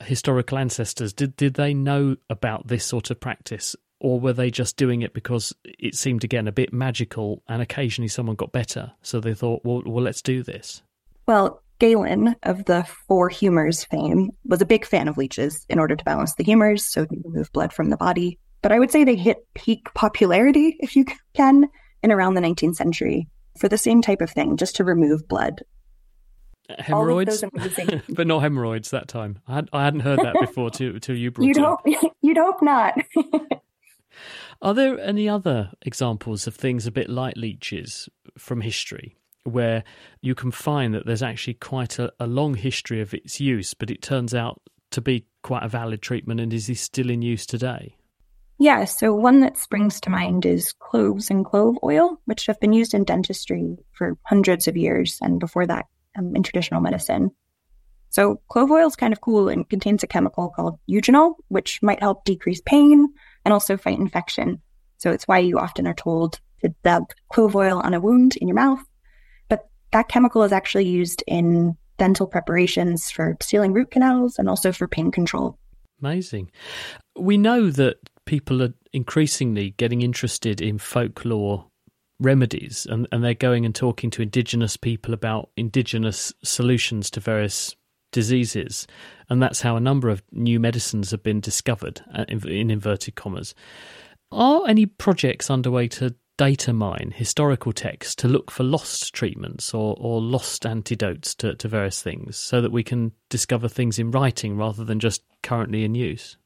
[0.02, 4.76] historical ancestors did did they know about this sort of practice or were they just
[4.76, 9.20] doing it because it seemed again a bit magical and occasionally someone got better so
[9.20, 10.82] they thought well well let's do this
[11.26, 15.94] well Galen of the Four Humors fame was a big fan of leeches in order
[15.94, 18.38] to balance the humors, so to remove blood from the body.
[18.62, 21.04] But I would say they hit peak popularity, if you
[21.34, 21.68] can,
[22.02, 23.28] in around the 19th century
[23.58, 25.62] for the same type of thing, just to remove blood.
[26.78, 27.44] Hemorrhoids,
[28.08, 29.38] but not hemorrhoids that time.
[29.46, 31.62] I, had, I hadn't heard that before till, till you brought you'd it.
[31.62, 31.80] Hope,
[32.22, 32.94] you'd hope not.
[34.62, 39.16] Are there any other examples of things a bit like leeches from history?
[39.46, 39.84] where
[40.20, 43.90] you can find that there's actually quite a, a long history of its use, but
[43.90, 47.96] it turns out to be quite a valid treatment and is still in use today?
[48.58, 52.72] Yeah, so one that springs to mind is cloves and clove oil, which have been
[52.72, 57.30] used in dentistry for hundreds of years and before that um, in traditional medicine.
[58.10, 62.00] So clove oil is kind of cool and contains a chemical called eugenol, which might
[62.00, 63.08] help decrease pain
[63.44, 64.60] and also fight infection.
[64.98, 68.48] So it's why you often are told to dab clove oil on a wound in
[68.48, 68.82] your mouth.
[69.48, 74.72] But that chemical is actually used in dental preparations for sealing root canals and also
[74.72, 75.58] for pain control.
[76.00, 76.50] Amazing.
[77.18, 81.66] We know that people are increasingly getting interested in folklore
[82.18, 87.74] remedies and, and they're going and talking to indigenous people about indigenous solutions to various
[88.12, 88.86] diseases.
[89.28, 93.14] And that's how a number of new medicines have been discovered, uh, in, in inverted
[93.14, 93.54] commas.
[94.32, 99.96] Are any projects underway to data mine historical texts to look for lost treatments or,
[99.98, 104.56] or lost antidotes to, to various things so that we can discover things in writing
[104.56, 106.36] rather than just currently in use?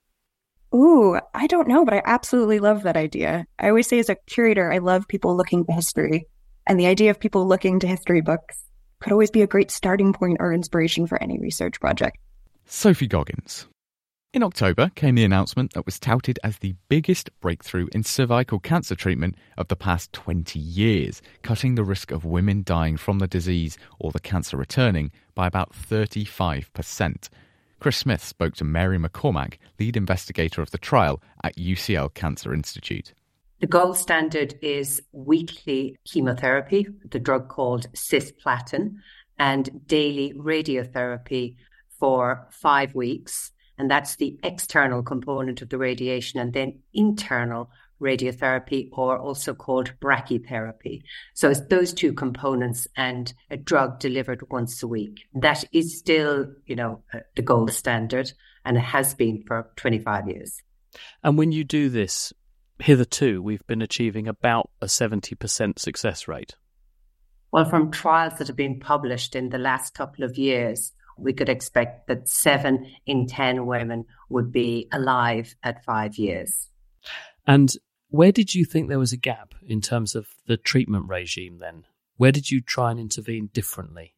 [0.74, 3.46] Ooh, I don't know, but I absolutely love that idea.
[3.58, 6.26] I always say as a curator, I love people looking to history.
[6.66, 8.64] And the idea of people looking to history books
[9.00, 12.18] could always be a great starting point or inspiration for any research project.
[12.66, 13.66] Sophie Goggins.
[14.32, 18.94] In October came the announcement that was touted as the biggest breakthrough in cervical cancer
[18.94, 23.76] treatment of the past 20 years, cutting the risk of women dying from the disease
[23.98, 27.28] or the cancer returning by about 35%.
[27.80, 33.14] Chris Smith spoke to Mary McCormack, lead investigator of the trial at UCL Cancer Institute.
[33.60, 38.96] The gold standard is weekly chemotherapy, the drug called cisplatin,
[39.38, 41.56] and daily radiotherapy
[41.98, 43.50] for five weeks.
[43.78, 49.92] And that's the external component of the radiation, and then internal radiotherapy, or also called
[50.00, 51.02] brachytherapy.
[51.34, 55.26] So it's those two components and a drug delivered once a week.
[55.34, 58.32] That is still, you know, uh, the gold standard,
[58.64, 60.62] and it has been for 25 years.
[61.22, 62.32] And when you do this,
[62.78, 66.54] hitherto we've been achieving about a 70% success rate.
[67.52, 71.48] Well, from trials that have been published in the last couple of years, we could
[71.48, 76.68] expect that seven in 10 women would be alive at five years.
[77.46, 77.70] And
[78.10, 81.84] where did you think there was a gap in terms of the treatment regime then?
[82.16, 84.14] Where did you try and intervene differently?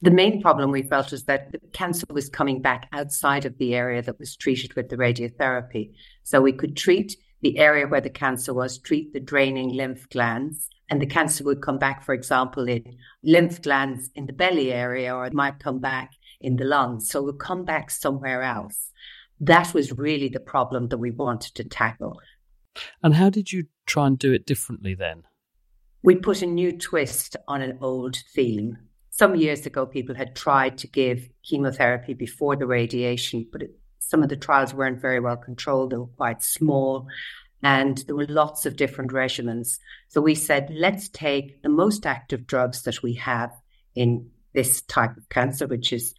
[0.00, 3.74] The main problem we felt was that the cancer was coming back outside of the
[3.74, 5.92] area that was treated with the radiotherapy.
[6.22, 10.68] So we could treat the area where the cancer was, treat the draining lymph glands,
[10.88, 15.14] and the cancer would come back, for example, in lymph glands in the belly area,
[15.14, 17.10] or it might come back in the lungs.
[17.10, 18.92] So it would come back somewhere else.
[19.40, 22.20] That was really the problem that we wanted to tackle.
[23.02, 25.24] And how did you try and do it differently then?
[26.02, 28.78] We put a new twist on an old theme.
[29.10, 34.22] Some years ago, people had tried to give chemotherapy before the radiation, but it, some
[34.22, 35.90] of the trials weren't very well controlled.
[35.90, 37.08] They were quite small,
[37.62, 39.78] and there were lots of different regimens.
[40.06, 43.50] So we said, let's take the most active drugs that we have
[43.96, 46.14] in this type of cancer, which is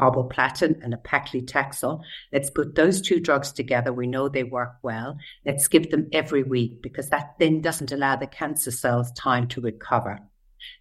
[0.00, 2.00] carboplatin and a paclitaxel.
[2.32, 3.92] Let's put those two drugs together.
[3.92, 5.16] We know they work well.
[5.44, 9.60] Let's give them every week because that then doesn't allow the cancer cells time to
[9.60, 10.18] recover.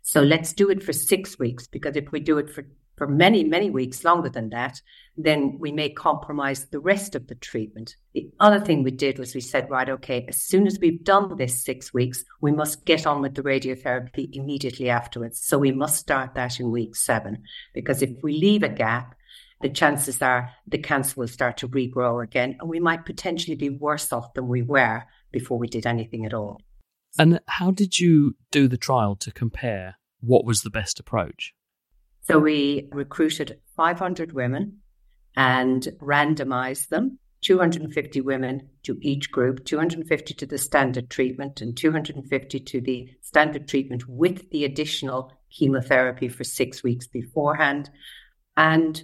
[0.01, 2.65] So let's do it for six weeks because if we do it for
[2.99, 4.81] for many, many weeks longer than that,
[5.17, 7.95] then we may compromise the rest of the treatment.
[8.13, 11.37] The other thing we did was we said, right, okay, as soon as we've done
[11.37, 15.39] this six weeks, we must get on with the radiotherapy immediately afterwards.
[15.41, 19.15] So we must start that in week seven, because if we leave a gap,
[19.61, 23.69] the chances are the cancer will start to regrow again, and we might potentially be
[23.69, 26.61] worse off than we were before we did anything at all.
[27.17, 31.53] And how did you do the trial to compare what was the best approach?
[32.21, 34.79] So we recruited 500 women
[35.35, 42.59] and randomized them 250 women to each group, 250 to the standard treatment, and 250
[42.59, 47.89] to the standard treatment with the additional chemotherapy for six weeks beforehand.
[48.57, 49.01] And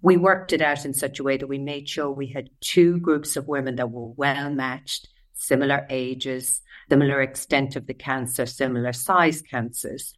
[0.00, 2.98] we worked it out in such a way that we made sure we had two
[2.98, 8.92] groups of women that were well matched, similar ages, similar extent of the cancer, similar
[8.92, 10.14] size cancers.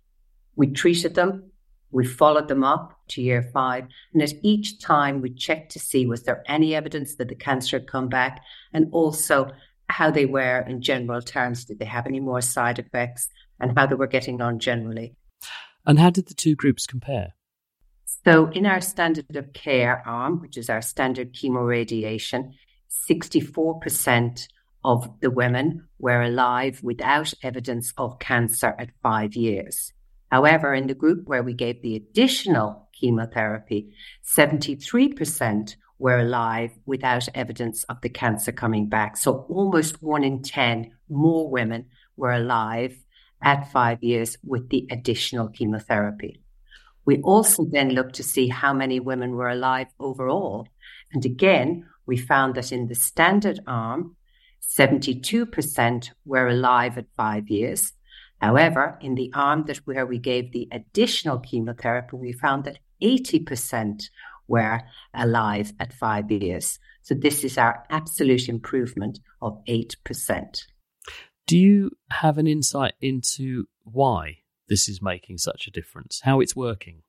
[0.55, 1.51] We treated them
[1.91, 3.87] we followed them up to year five.
[4.13, 7.79] And at each time, we checked to see was there any evidence that the cancer
[7.79, 9.51] had come back and also
[9.89, 11.65] how they were in general terms.
[11.65, 13.29] Did they have any more side effects
[13.61, 15.15] and how they were getting on generally?
[15.85, 17.35] And how did the two groups compare?
[18.25, 22.55] So, in our standard of care arm, which is our standard chemoradiation,
[23.09, 24.49] 64%
[24.85, 29.93] of the women were alive without evidence of cancer at five years.
[30.31, 37.85] However, in the group where we gave the additional chemotherapy, 73% were alive without evidence
[37.85, 39.17] of the cancer coming back.
[39.17, 42.97] So almost one in 10 more women were alive
[43.43, 46.41] at five years with the additional chemotherapy.
[47.05, 50.67] We also then looked to see how many women were alive overall.
[51.13, 54.17] And again, we found that in the standard arm,
[54.77, 57.93] 72% were alive at five years.
[58.41, 64.05] However, in the arm that where we gave the additional chemotherapy, we found that 80%
[64.49, 64.83] were
[65.15, 66.79] alive at five years.
[67.03, 70.65] So this is our absolute improvement of 8%.
[71.47, 76.57] Do you have an insight into why this is making such a difference, how it's
[76.57, 77.03] working?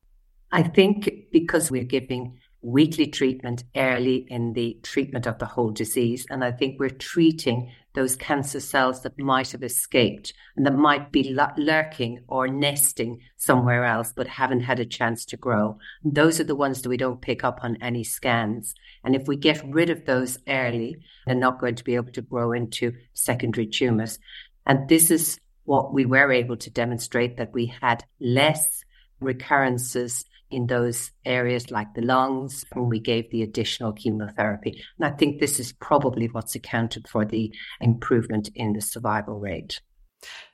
[0.52, 6.26] I think because we're giving weekly treatment early in the treatment of the whole disease.
[6.30, 11.12] And I think we're treating those cancer cells that might have escaped and that might
[11.12, 15.78] be lurking or nesting somewhere else but haven't had a chance to grow.
[16.04, 18.76] Those are the ones that we don't pick up on any scans.
[19.04, 22.22] And if we get rid of those early, they're not going to be able to
[22.22, 24.20] grow into secondary tumors.
[24.66, 28.84] And this is what we were able to demonstrate that we had less
[29.20, 34.82] recurrences in those areas like the lungs when we gave the additional chemotherapy.
[34.98, 39.82] And I think this is probably what's accounted for the improvement in the survival rate.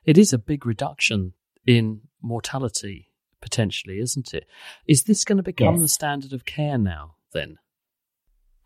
[0.04, 1.32] It is a big reduction
[1.66, 4.44] in mortality, potentially, isn't it?
[4.86, 5.82] Is this going to become yes.
[5.82, 7.58] the standard of care now, then?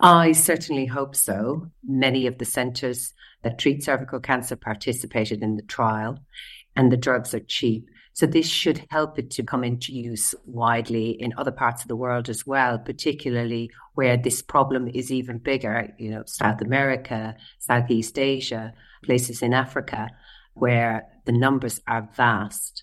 [0.00, 1.70] I certainly hope so.
[1.84, 6.18] Many of the centres that treat cervical cancer participated in the trial,
[6.76, 7.88] and the drugs are cheap.
[8.18, 11.94] So this should help it to come into use widely in other parts of the
[11.94, 18.18] world as well, particularly where this problem is even bigger, you know, South America, Southeast
[18.18, 20.10] Asia, places in Africa,
[20.54, 22.82] where the numbers are vast.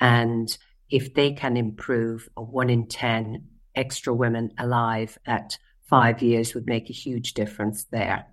[0.00, 0.56] And
[0.88, 6.66] if they can improve a one in 10 extra women alive at five years would
[6.66, 8.24] make a huge difference there.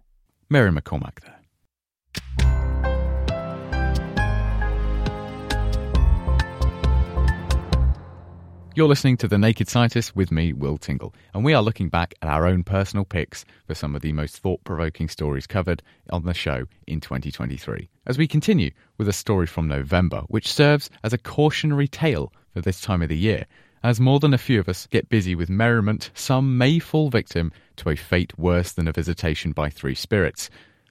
[0.52, 1.43] Mary McCormack there.
[8.76, 12.16] You're listening to The Naked Scientist with me, Will Tingle, and we are looking back
[12.24, 16.24] at our own personal picks for some of the most thought provoking stories covered on
[16.24, 17.88] the show in 2023.
[18.08, 22.62] As we continue with a story from November, which serves as a cautionary tale for
[22.62, 23.46] this time of the year.
[23.84, 27.52] As more than a few of us get busy with merriment, some may fall victim
[27.76, 30.50] to a fate worse than a visitation by three spirits.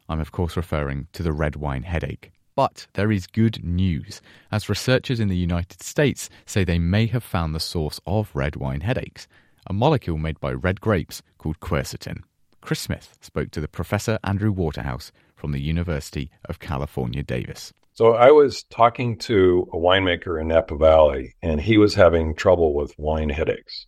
[0.09, 2.31] I'm, of course, referring to the red wine headache.
[2.55, 7.25] But there is good news, as researchers in the United States say they may have
[7.25, 9.27] found the source of red wine headaches,
[9.67, 12.23] a molecule made by red grapes called quercetin.
[12.61, 17.73] Chris Smith spoke to the Professor Andrew Waterhouse from the University of California, Davis.
[17.95, 22.75] So I was talking to a winemaker in Napa Valley, and he was having trouble
[22.75, 23.87] with wine headaches.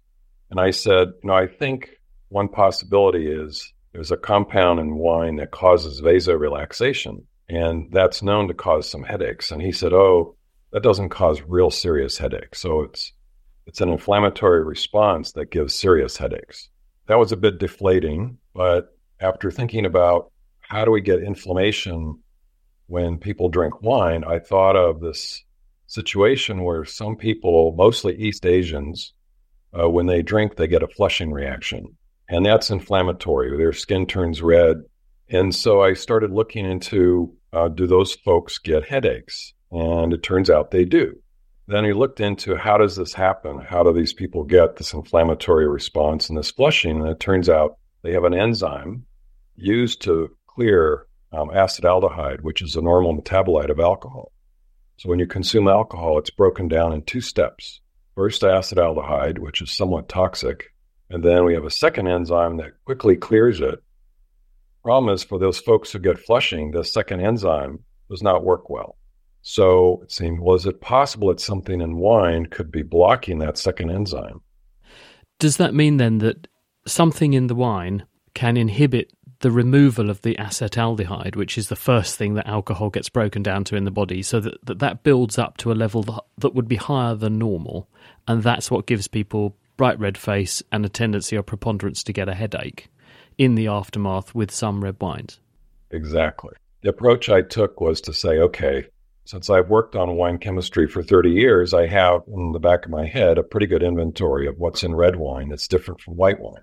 [0.51, 1.91] And I said, you know, I think
[2.29, 8.55] one possibility is there's a compound in wine that causes vasorelaxation and that's known to
[8.55, 9.51] cause some headaches.
[9.51, 10.37] And he said, "Oh,
[10.73, 12.61] that doesn't cause real serious headaches.
[12.61, 13.13] So it's
[13.67, 16.69] it's an inflammatory response that gives serious headaches."
[17.07, 22.19] That was a bit deflating, but after thinking about how do we get inflammation
[22.87, 25.45] when people drink wine, I thought of this
[25.87, 29.13] situation where some people, mostly East Asians,
[29.79, 31.97] uh, when they drink, they get a flushing reaction.
[32.29, 33.57] And that's inflammatory.
[33.57, 34.79] Their skin turns red,
[35.35, 39.53] and so I started looking into uh, do those folks get headaches?
[39.73, 41.19] And it turns out they do.
[41.67, 43.59] Then he looked into how does this happen?
[43.59, 47.01] How do these people get this inflammatory response and this flushing?
[47.01, 49.07] And it turns out they have an enzyme
[49.57, 54.31] used to clear um, acetaldehyde, which is a normal metabolite of alcohol.
[54.99, 57.81] So when you consume alcohol, it's broken down in two steps.
[58.15, 60.73] First, acetaldehyde, which is somewhat toxic,
[61.11, 63.83] and then we have a second enzyme that quickly clears it
[64.85, 67.79] Problem is for those folks who get flushing, the second enzyme
[68.11, 68.99] does not work well.
[69.41, 73.57] So it seemed, well, is it possible that something in wine could be blocking that
[73.57, 74.43] second enzyme?
[75.39, 76.49] Does that mean then that
[76.87, 78.05] something in the wine
[78.35, 79.11] can inhibit
[79.41, 83.65] the removal of the acetaldehyde, which is the first thing that alcohol gets broken down
[83.65, 86.55] to in the body, so that that, that builds up to a level that, that
[86.55, 87.89] would be higher than normal,
[88.29, 92.29] and that's what gives people bright red face and a tendency or preponderance to get
[92.29, 92.89] a headache
[93.39, 95.41] in the aftermath with some red wines.
[95.91, 96.55] Exactly.
[96.83, 98.87] The approach I took was to say, okay,
[99.27, 102.91] since I've worked on wine chemistry for 30 years, I have in the back of
[102.91, 106.41] my head a pretty good inventory of what's in red wine that's different from white
[106.41, 106.63] wine.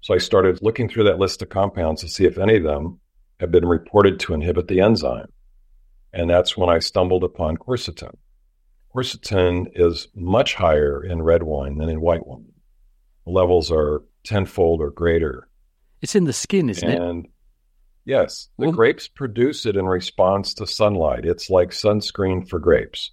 [0.00, 2.98] So I started looking through that list of compounds to see if any of them
[3.38, 5.32] have been reported to inhibit the enzyme.
[6.12, 8.16] And that's when I stumbled upon quercetin.
[8.94, 12.52] Quercetin is much higher in red wine than in white wine.
[13.26, 15.48] Levels are tenfold or greater
[16.02, 17.02] it's in the skin, isn't and, it?
[17.02, 17.28] And
[18.04, 21.24] yes, the well, grapes produce it in response to sunlight.
[21.24, 23.10] It's like sunscreen for grapes.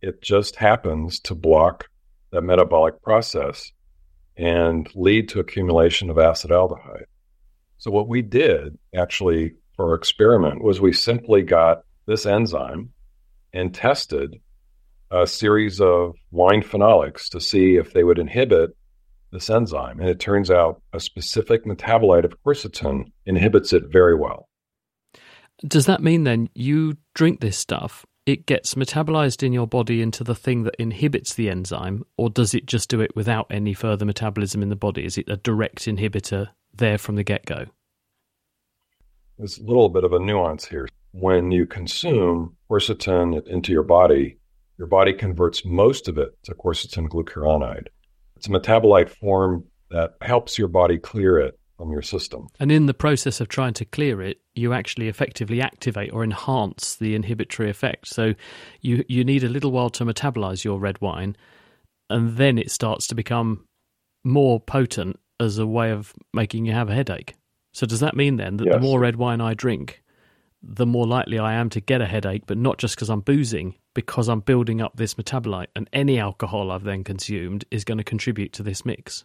[0.00, 1.88] It just happens to block
[2.30, 3.72] that metabolic process
[4.36, 7.04] and lead to accumulation of acetaldehyde.
[7.78, 12.90] So, what we did actually for our experiment was we simply got this enzyme
[13.52, 14.40] and tested
[15.10, 18.76] a series of wine phenolics to see if they would inhibit
[19.34, 20.00] this enzyme.
[20.00, 24.48] And it turns out a specific metabolite of quercetin inhibits it very well.
[25.66, 30.24] Does that mean then you drink this stuff, it gets metabolized in your body into
[30.24, 34.06] the thing that inhibits the enzyme, or does it just do it without any further
[34.06, 35.04] metabolism in the body?
[35.04, 37.66] Is it a direct inhibitor there from the get go?
[39.36, 40.88] There's a little bit of a nuance here.
[41.12, 44.38] When you consume quercetin into your body,
[44.78, 47.88] your body converts most of it to quercetin glucuronide.
[48.44, 52.48] It's a metabolite form that helps your body clear it from your system.
[52.60, 56.96] And in the process of trying to clear it, you actually effectively activate or enhance
[56.96, 58.08] the inhibitory effect.
[58.08, 58.34] So
[58.82, 61.36] you you need a little while to metabolize your red wine,
[62.10, 63.64] and then it starts to become
[64.24, 67.34] more potent as a way of making you have a headache.
[67.72, 68.74] So does that mean then that Yes.
[68.74, 70.02] the more red wine I drink,
[70.66, 73.74] the more likely I am to get a headache, but not just because I'm boozing,
[73.92, 78.04] because I'm building up this metabolite, and any alcohol I've then consumed is going to
[78.04, 79.24] contribute to this mix.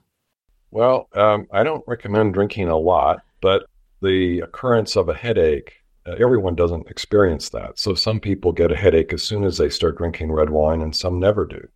[0.71, 3.65] Well, um, I don't recommend drinking a lot, but
[4.01, 5.73] the occurrence of a headache,
[6.05, 7.79] uh, everyone doesn't experience that.
[7.79, 10.95] So some people get a headache as soon as they start drinking red wine, and
[10.95, 11.67] some never do.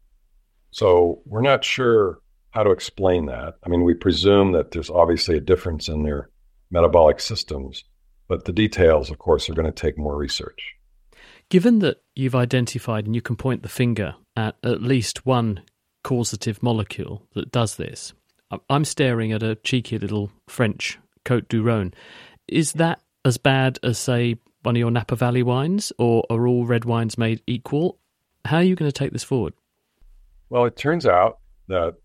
[0.71, 2.19] So we're not sure
[2.51, 3.55] how to explain that.
[3.65, 6.29] I mean, we presume that there's obviously a difference in their
[6.69, 7.83] metabolic systems,
[8.33, 10.73] but the details, of course, are going to take more research.
[11.49, 15.61] Given that you've identified and you can point the finger at at least one
[16.03, 18.11] causative molecule that does this,
[18.71, 21.93] I'm staring at a cheeky little French Cote du Rhône.
[22.47, 26.65] Is that as bad as, say, one of your Napa Valley wines, or are all
[26.65, 27.99] red wines made equal?
[28.45, 29.53] How are you going to take this forward?
[30.49, 31.97] Well, it turns out that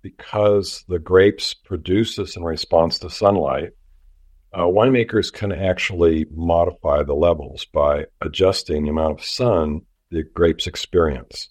[0.00, 3.72] because the grapes produce this in response to sunlight,
[4.54, 10.66] uh, winemakers can actually modify the levels by adjusting the amount of sun the grapes
[10.66, 11.48] experience.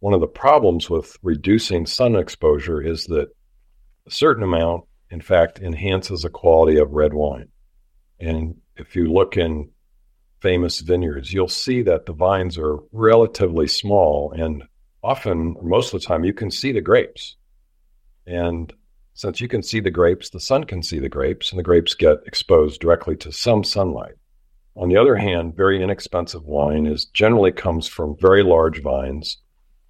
[0.00, 3.28] One of the problems with reducing sun exposure is that
[4.06, 7.48] a certain amount, in fact, enhances the quality of red wine.
[8.20, 9.70] And if you look in
[10.40, 14.64] famous vineyards, you'll see that the vines are relatively small and
[15.02, 17.36] often, most of the time, you can see the grapes.
[18.26, 18.72] And
[19.14, 21.94] since you can see the grapes, the sun can see the grapes, and the grapes
[21.94, 24.14] get exposed directly to some sunlight.
[24.74, 29.38] On the other hand, very inexpensive wine is generally comes from very large vines,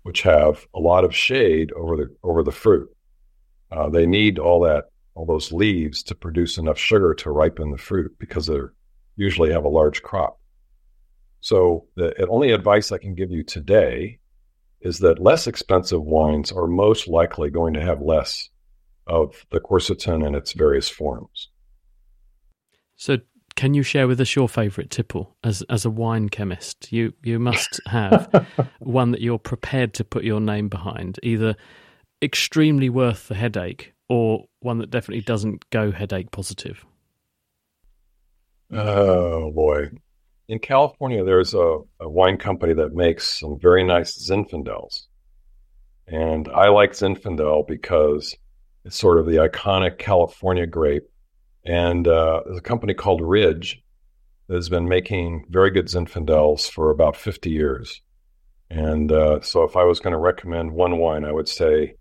[0.02, 2.90] which have a lot of shade over the over the fruit.
[3.70, 7.78] Uh, they need all that all those leaves to produce enough sugar to ripen the
[7.78, 8.58] fruit because they
[9.16, 10.38] usually have a large crop.
[11.40, 14.18] So the only advice I can give you today
[14.80, 18.48] is that less expensive wines are most likely going to have less
[19.06, 21.48] of the quercetin in its various forms.
[22.96, 23.18] So,
[23.54, 26.92] can you share with us your favourite tipple as as a wine chemist?
[26.92, 28.46] You you must have
[28.78, 31.56] one that you're prepared to put your name behind, either
[32.22, 36.84] extremely worth the headache or one that definitely doesn't go headache positive.
[38.70, 39.90] Oh boy.
[40.48, 45.06] In California, there's a, a wine company that makes some very nice Zinfandels.
[46.06, 48.36] And I like Zinfandel because
[48.84, 51.08] it's sort of the iconic California grape.
[51.64, 53.82] And uh, there's a company called Ridge
[54.48, 58.02] that has been making very good Zinfandels for about 50 years.
[58.70, 61.94] And uh, so if I was going to recommend one wine, I would say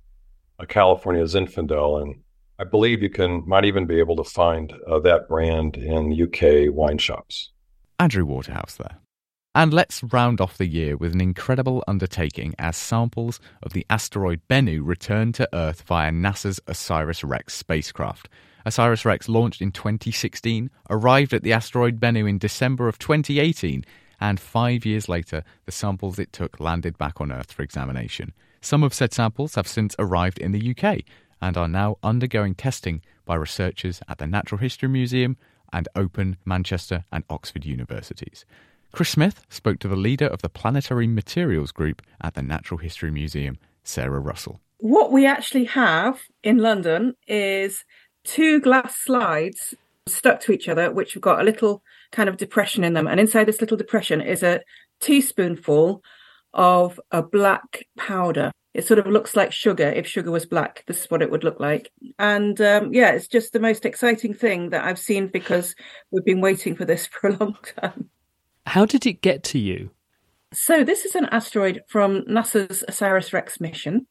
[0.58, 2.02] a California Zinfandel.
[2.02, 2.22] And
[2.58, 6.74] I believe you can might even be able to find uh, that brand in UK
[6.74, 7.52] wine shops.
[8.00, 9.01] Andrew Waterhouse there.
[9.54, 14.40] And let's round off the year with an incredible undertaking as samples of the asteroid
[14.50, 18.30] Bennu return to Earth via NASA's OSIRIS REx spacecraft.
[18.66, 23.84] OSIRIS REx launched in 2016, arrived at the asteroid Bennu in December of 2018,
[24.22, 28.32] and five years later, the samples it took landed back on Earth for examination.
[28.62, 31.02] Some of said samples have since arrived in the UK
[31.42, 35.36] and are now undergoing testing by researchers at the Natural History Museum
[35.74, 38.46] and Open, Manchester, and Oxford universities.
[38.92, 43.10] Chris Smith spoke to the leader of the Planetary Materials Group at the Natural History
[43.10, 44.60] Museum, Sarah Russell.
[44.80, 47.86] What we actually have in London is
[48.24, 49.74] two glass slides
[50.08, 53.08] stuck to each other, which have got a little kind of depression in them.
[53.08, 54.62] And inside this little depression is a
[55.00, 56.04] teaspoonful
[56.54, 58.52] of a black powder.
[58.74, 59.88] It sort of looks like sugar.
[59.88, 61.92] If sugar was black, this is what it would look like.
[62.20, 65.76] And um, yeah, it's just the most exciting thing that I've seen because
[66.10, 68.10] we've been waiting for this for a long time.
[68.66, 69.92] How did it get to you?
[70.54, 74.08] So this is an asteroid from NASA's OSIRIS-REx mission,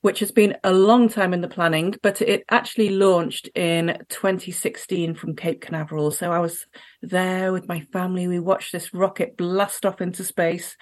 [0.00, 5.14] which has been a long time in the planning, but it actually launched in 2016
[5.14, 6.10] from Cape Canaveral.
[6.10, 6.66] So I was
[7.02, 8.28] there with my family.
[8.28, 10.76] We watched this rocket blast off into space.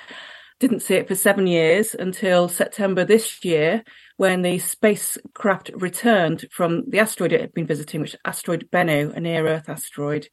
[0.59, 3.83] Didn't see it for seven years until September this year,
[4.19, 9.15] when the spacecraft returned from the asteroid it had been visiting, which is asteroid Bennu,
[9.15, 10.29] a near Earth asteroid.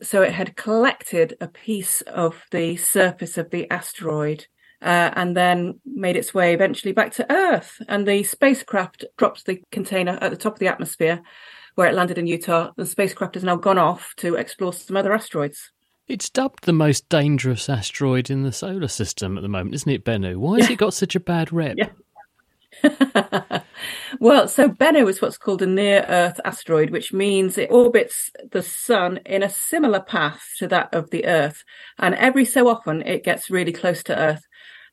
[0.00, 4.46] So it had collected a piece of the surface of the asteroid
[4.80, 7.82] uh, and then made its way eventually back to Earth.
[7.88, 11.22] And the spacecraft dropped the container at the top of the atmosphere
[11.74, 12.72] where it landed in Utah.
[12.76, 15.70] The spacecraft has now gone off to explore some other asteroids.
[16.08, 20.04] It's dubbed the most dangerous asteroid in the solar system at the moment, isn't it,
[20.04, 20.36] Bennu?
[20.36, 21.76] Why has it got such a bad rep?
[21.76, 21.90] Yeah.
[24.20, 28.62] well, so Bennu is what's called a near Earth asteroid, which means it orbits the
[28.62, 31.64] sun in a similar path to that of the Earth.
[31.98, 34.42] And every so often it gets really close to Earth.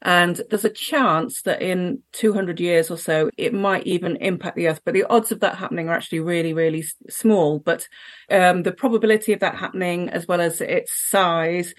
[0.02, 4.68] And there's a chance that in 200 years or so, it might even impact the
[4.68, 4.82] Earth.
[4.86, 7.60] But the odds of that happening are actually really, really small.
[7.60, 7.88] But
[8.30, 11.74] um, the probability of that happening, as well as its size,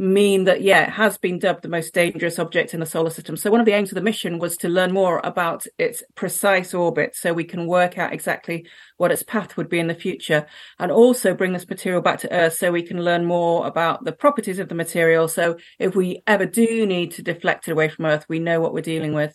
[0.00, 3.36] mean that, yeah, it has been dubbed the most dangerous object in the solar system.
[3.36, 6.72] So one of the aims of the mission was to learn more about its precise
[6.72, 10.46] orbit so we can work out exactly what its path would be in the future
[10.78, 14.12] and also bring this material back to Earth so we can learn more about the
[14.12, 15.28] properties of the material.
[15.28, 18.72] So if we ever do need to deflect it away from Earth, we know what
[18.72, 19.34] we're dealing with.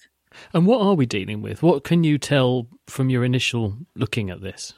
[0.52, 1.62] And what are we dealing with?
[1.62, 4.74] What can you tell from your initial looking at this?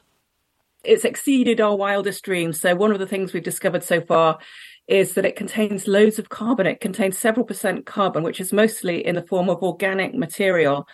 [0.83, 2.61] it's exceeded our wildest dreams.
[2.61, 4.39] So one of the things we've discovered so far
[4.88, 6.67] is that it contains loads of carbon.
[6.67, 10.88] It contains several percent carbon, which is mostly in the form of organic material.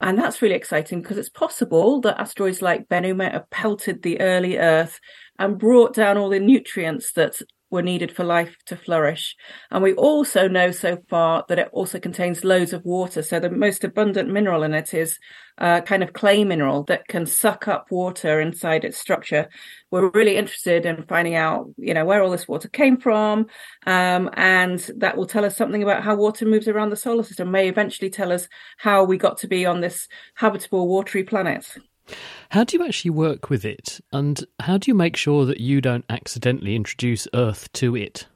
[0.00, 4.20] And that's really exciting because it's possible that asteroids like Bennu might have pelted the
[4.20, 5.00] early Earth
[5.38, 7.40] and brought down all the nutrients that
[7.72, 9.34] were needed for life to flourish.
[9.70, 13.22] And we also know so far that it also contains loads of water.
[13.22, 15.18] So the most abundant mineral in it is
[15.58, 19.48] a kind of clay mineral that can suck up water inside its structure.
[19.90, 23.46] We're really interested in finding out, you know, where all this water came from.
[23.86, 27.50] Um, and that will tell us something about how water moves around the solar system,
[27.50, 31.66] may eventually tell us how we got to be on this habitable watery planet.
[32.50, 34.00] How do you actually work with it?
[34.12, 38.26] And how do you make sure that you don't accidentally introduce Earth to it?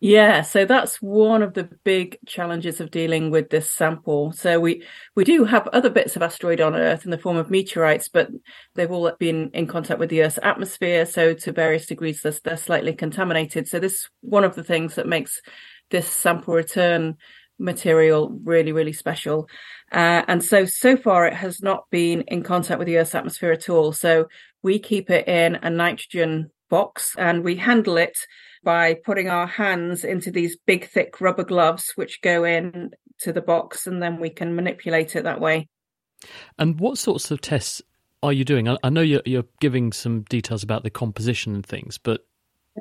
[0.00, 4.32] Yeah, so that's one of the big challenges of dealing with this sample.
[4.32, 7.50] So we we do have other bits of asteroid on Earth in the form of
[7.50, 8.28] meteorites, but
[8.74, 12.58] they've all been in contact with the Earth's atmosphere, so to various degrees they're, they're
[12.58, 13.66] slightly contaminated.
[13.66, 15.40] So this is one of the things that makes
[15.90, 17.16] this sample return
[17.58, 19.48] material really really special.
[19.92, 23.52] Uh, and so so far it has not been in contact with the Earth's atmosphere
[23.52, 23.92] at all.
[23.92, 24.26] So
[24.62, 28.16] we keep it in a nitrogen box and we handle it
[28.62, 32.90] by putting our hands into these big thick rubber gloves which go in
[33.20, 35.68] to the box and then we can manipulate it that way
[36.58, 37.82] And what sorts of tests
[38.22, 38.68] are you doing?
[38.68, 42.26] I, I know you're, you're giving some details about the composition and things, but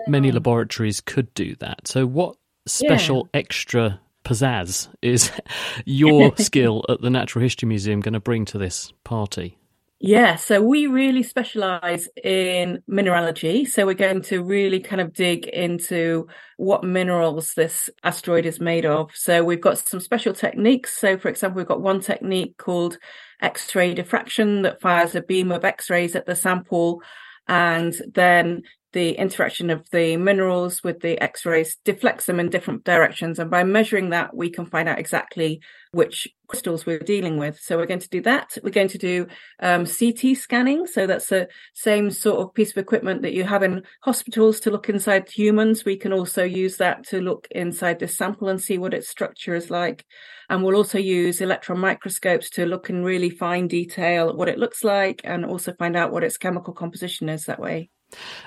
[0.07, 1.87] many laboratories could do that.
[1.87, 5.31] So, what special extra pizzazz is
[5.85, 9.57] your skill at the Natural History Museum going to bring to this party?
[9.99, 13.63] yeah so we really specialize in mineralogy.
[13.63, 18.85] So we're going to really kind of dig into what minerals this asteroid is made
[18.85, 19.11] of.
[19.15, 20.97] So we've got some special techniques.
[20.97, 22.97] So for example we've got one technique called
[23.41, 27.01] x-ray diffraction that fires a beam of x-rays at the sample
[27.47, 28.63] and then
[28.93, 33.63] the interaction of the minerals with the x-rays deflects them in different directions and by
[33.63, 35.59] measuring that we can find out exactly
[35.91, 37.59] which crystals we're dealing with.
[37.59, 38.57] So we're going to do that.
[38.63, 39.27] We're going to do
[39.59, 40.87] um, ct scanning.
[40.87, 44.71] So that's the same sort of piece of equipment that you have in hospitals to
[44.71, 45.85] look inside humans.
[45.85, 49.55] We can also use that to look inside this sample and see what its structure
[49.55, 50.05] is like.
[50.49, 54.59] And we'll also use electron microscopes to look in really fine detail at what it
[54.59, 57.89] looks like and also find out what its chemical composition is that way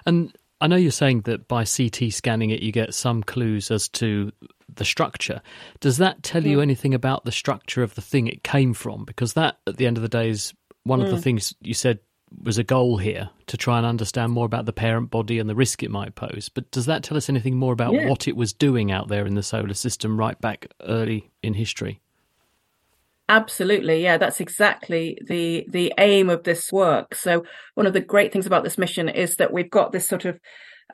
[0.04, 3.88] And I know you're saying that by CT scanning it, you get some clues as
[3.90, 4.32] to
[4.74, 5.42] the structure.
[5.80, 6.62] Does that tell you Mm.
[6.62, 9.04] anything about the structure of the thing it came from?
[9.04, 10.54] Because that, at the end of the day, is
[10.84, 11.22] one of the Mm.
[11.22, 11.98] things you said
[12.42, 15.54] was a goal here to try and understand more about the parent body and the
[15.54, 16.48] risk it might pose.
[16.52, 18.08] But does that tell us anything more about Yeah.
[18.08, 22.00] what it was doing out there in the solar system right back early in history?
[23.28, 27.14] Absolutely, yeah, that's exactly the the aim of this work.
[27.16, 30.24] So one of the great things about this mission is that we've got this sort
[30.24, 30.38] of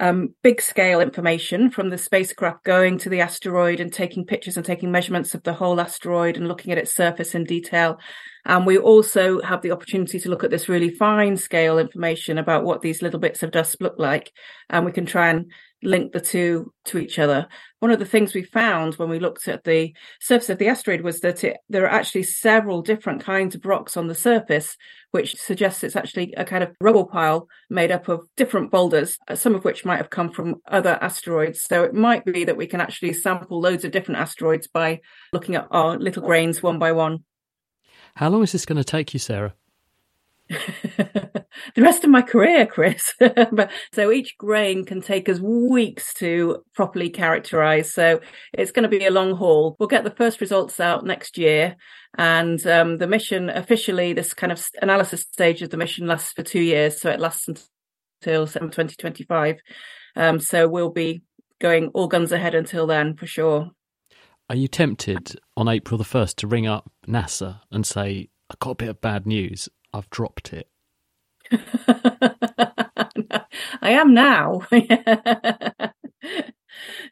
[0.01, 4.65] um, big scale information from the spacecraft going to the asteroid and taking pictures and
[4.65, 7.99] taking measurements of the whole asteroid and looking at its surface in detail.
[8.47, 12.65] And we also have the opportunity to look at this really fine scale information about
[12.65, 14.33] what these little bits of dust look like.
[14.71, 15.53] And we can try and
[15.83, 17.49] link the two to each other.
[17.81, 21.01] One of the things we found when we looked at the surface of the asteroid
[21.01, 24.77] was that it, there are actually several different kinds of rocks on the surface,
[25.11, 29.35] which suggests it's actually a kind of rubble pile made up of different boulders, uh,
[29.35, 31.63] some of which might have come from other asteroids.
[31.63, 35.01] So it might be that we can actually sample loads of different asteroids by
[35.33, 37.25] looking at our little grains one by one.
[38.15, 39.55] How long is this going to take you, Sarah?
[41.75, 43.15] the rest of my career, Chris.
[43.93, 47.93] so each grain can take us weeks to properly characterize.
[47.93, 48.21] So
[48.53, 49.77] it's going to be a long haul.
[49.79, 51.77] We'll get the first results out next year.
[52.19, 56.43] And um, the mission officially, this kind of analysis stage of the mission lasts for
[56.43, 57.01] two years.
[57.01, 59.57] So it lasts until September 2025.
[60.17, 61.23] Um, so we'll be
[61.61, 63.71] going all guns ahead until then for sure.
[64.51, 68.73] Are you tempted on April the 1st to ring up NASA and say, I got
[68.73, 69.69] a bit of bad news.
[69.93, 70.69] I've dropped it.
[73.83, 74.63] I am now.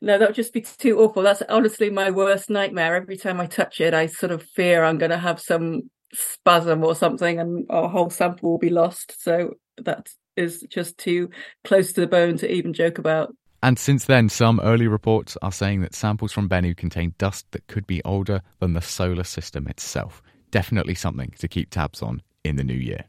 [0.01, 1.23] no, that would just be too awful.
[1.23, 2.97] That's honestly my worst nightmare.
[2.97, 6.85] Every time I touch it, I sort of fear I'm going to have some spasm
[6.85, 9.23] or something and our whole sample will be lost.
[9.23, 11.31] So that is just too
[11.65, 13.35] close to the bone to even joke about.
[13.63, 17.67] And since then, some early reports are saying that samples from Bennu contain dust that
[17.67, 20.23] could be older than the solar system itself.
[20.51, 23.05] Definitely something to keep tabs on in the new year.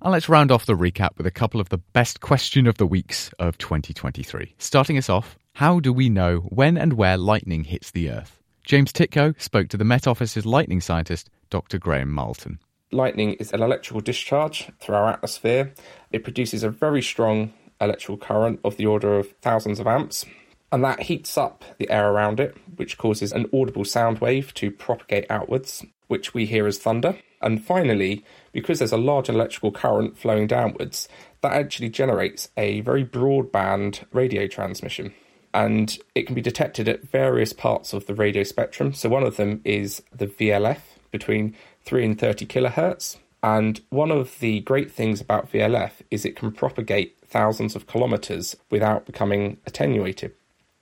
[0.00, 2.86] And let's round off the recap with a couple of the best question of the
[2.86, 4.54] weeks of 2023.
[4.58, 8.40] Starting us off, how do we know when and where lightning hits the Earth?
[8.64, 11.78] James Tytko spoke to the Met Office's lightning scientist, Dr.
[11.78, 12.58] Graeme Marlton.
[12.90, 15.72] Lightning is an electrical discharge through our atmosphere.
[16.10, 20.24] It produces a very strong electrical current of the order of thousands of amps,
[20.70, 24.70] and that heats up the air around it, which causes an audible sound wave to
[24.70, 27.16] propagate outwards, which we hear as thunder.
[27.42, 31.08] And finally, because there's a large electrical current flowing downwards,
[31.40, 35.12] that actually generates a very broadband radio transmission.
[35.54, 38.94] And it can be detected at various parts of the radio spectrum.
[38.94, 40.80] So, one of them is the VLF
[41.10, 43.18] between 3 and 30 kilohertz.
[43.42, 48.56] And one of the great things about VLF is it can propagate thousands of kilometers
[48.70, 50.32] without becoming attenuated.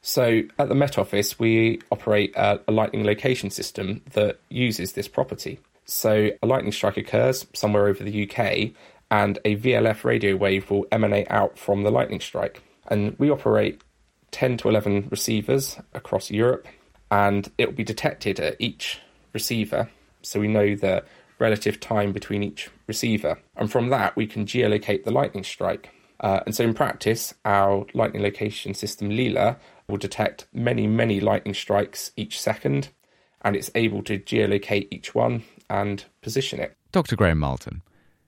[0.02, 5.08] So, at the Met Office, we operate a, a lightning location system that uses this
[5.08, 5.58] property.
[5.90, 8.70] So a lightning strike occurs somewhere over the UK,
[9.10, 12.62] and a VLF radio wave will emanate out from the lightning strike.
[12.86, 13.82] And we operate
[14.30, 16.68] 10 to 11 receivers across Europe,
[17.10, 19.00] and it will be detected at each
[19.32, 19.90] receiver.
[20.22, 21.02] So we know the
[21.40, 23.40] relative time between each receiver.
[23.56, 25.90] And from that, we can geolocate the lightning strike.
[26.20, 29.56] Uh, and so in practice, our lightning location system, LEELA,
[29.88, 32.90] will detect many, many lightning strikes each second,
[33.42, 36.76] and it's able to geolocate each one and position it.
[36.92, 37.16] Dr.
[37.16, 37.82] Graeme Marlton.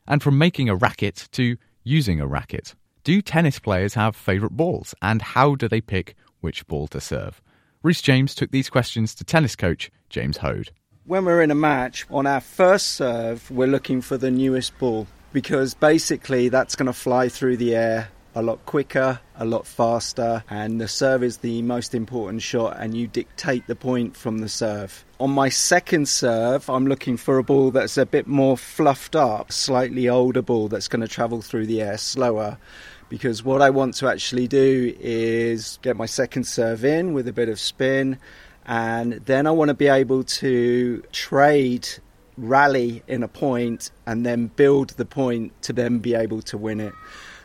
[0.07, 2.75] And from making a racket to using a racket,
[3.05, 7.43] do tennis players have favourite balls and how do they pick which ball to serve?
[7.83, 10.71] Rhys James took these questions to tennis coach James Hode.
[11.05, 15.09] When we're in a match, on our first serve, we're looking for the newest ball
[15.33, 20.43] because basically that's going to fly through the air a lot quicker, a lot faster,
[20.49, 24.49] and the serve is the most important shot, and you dictate the point from the
[24.49, 25.05] serve.
[25.21, 29.53] On my second serve, I'm looking for a ball that's a bit more fluffed up,
[29.53, 32.59] slightly older ball that's going to travel through the air slower.
[33.09, 37.33] Because what I want to actually do is get my second serve in with a
[37.33, 38.19] bit of spin,
[38.65, 41.89] and then I want to be able to trade
[42.39, 46.81] rally in a point and then build the point to then be able to win
[46.81, 46.95] it.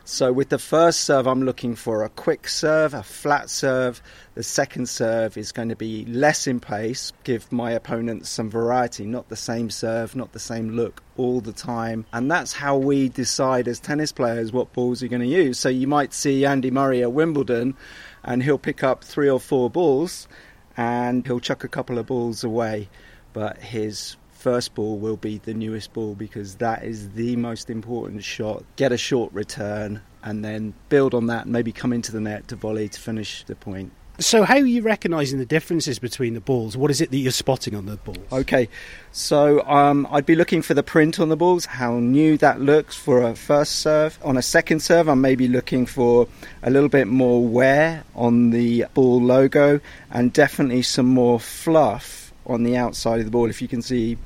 [0.10, 4.01] So with the first serve, I'm looking for a quick serve, a flat serve.
[4.36, 9.05] The second serve is going to be less in pace, give my opponent some variety,
[9.05, 12.05] not the same serve, not the same look all the time.
[12.14, 15.60] And that's how we decide as tennis players what balls you're going to use.
[15.60, 17.76] So you might see Andy Murray at Wimbledon
[18.24, 20.30] and he'll pick up three or four balls
[20.78, 22.88] and he'll chuck a couple of balls away.
[23.34, 24.16] But his
[24.48, 28.64] first ball will be the newest ball because that is the most important shot.
[28.78, 32.48] Get a short return and then build on that and maybe come into the net
[32.48, 33.91] to volley to finish the point.
[34.20, 36.78] So, how are you recognising the differences between the balls?
[36.78, 38.20] What is it that you're spotting on the balls?
[38.32, 38.70] Okay,
[39.12, 42.95] so um, I'd be looking for the print on the balls, how new that looks
[42.95, 44.18] for a first serve.
[44.24, 46.30] On a second serve, I'm maybe looking for
[46.64, 52.64] a little bit more wear on the ball logo and definitely some more fluff on
[52.64, 53.50] the outside of the ball.
[53.50, 54.18] If you can see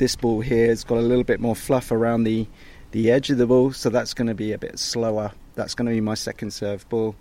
[0.00, 2.46] this ball here has got a little bit more fluff around the,
[2.92, 5.30] the edge of the ball, so that's going to be a bit slower.
[5.56, 7.14] That's going to be my second serve ball.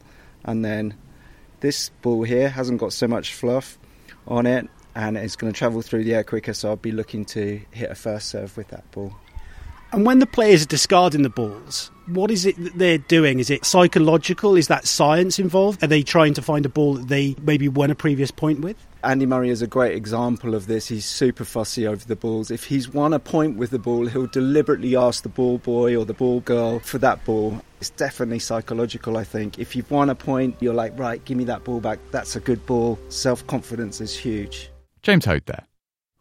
[0.45, 0.95] And then
[1.59, 3.77] this ball here hasn't got so much fluff
[4.27, 7.25] on it and it's going to travel through the air quicker, so I'll be looking
[7.25, 9.13] to hit a first serve with that ball.
[9.91, 13.39] And when the players are discarding the balls, What is it that they're doing?
[13.39, 14.55] Is it psychological?
[14.55, 15.83] Is that science involved?
[15.83, 18.77] Are they trying to find a ball that they maybe won a previous point with?
[19.01, 20.87] Andy Murray is a great example of this.
[20.87, 22.51] He's super fussy over the balls.
[22.51, 26.03] If he's won a point with the ball, he'll deliberately ask the ball boy or
[26.03, 27.61] the ball girl for that ball.
[27.79, 29.57] It's definitely psychological, I think.
[29.57, 31.99] If you've won a point, you're like, right, give me that ball back.
[32.11, 32.99] That's a good ball.
[33.07, 34.69] Self confidence is huge.
[35.01, 35.65] James Hode there.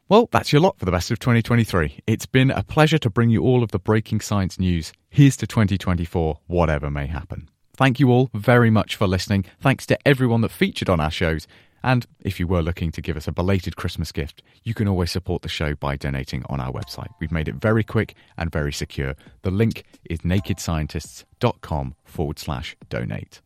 [0.09, 2.01] Well, that's your lot for the best of 2023.
[2.07, 4.93] It's been a pleasure to bring you all of the breaking science news.
[5.11, 7.51] Here's to 2024, whatever may happen.
[7.77, 9.45] Thank you all very much for listening.
[9.61, 11.47] Thanks to everyone that featured on our shows.
[11.83, 15.11] And if you were looking to give us a belated Christmas gift, you can always
[15.11, 17.09] support the show by donating on our website.
[17.21, 19.15] We've made it very quick and very secure.
[19.43, 23.41] The link is nakedscientists.com forward slash donate.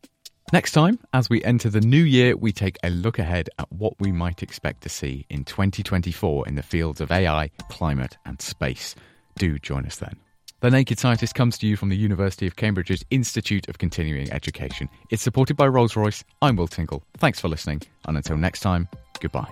[0.51, 3.99] Next time, as we enter the new year, we take a look ahead at what
[3.99, 8.93] we might expect to see in 2024 in the fields of AI, climate, and space.
[9.37, 10.17] Do join us then.
[10.63, 14.87] The Naked Scientist comes to you from the University of Cambridge's Institute of Continuing Education.
[15.09, 16.23] It's supported by Rolls Royce.
[16.41, 17.03] I'm Will Tingle.
[17.17, 18.87] Thanks for listening, and until next time,
[19.19, 19.51] goodbye.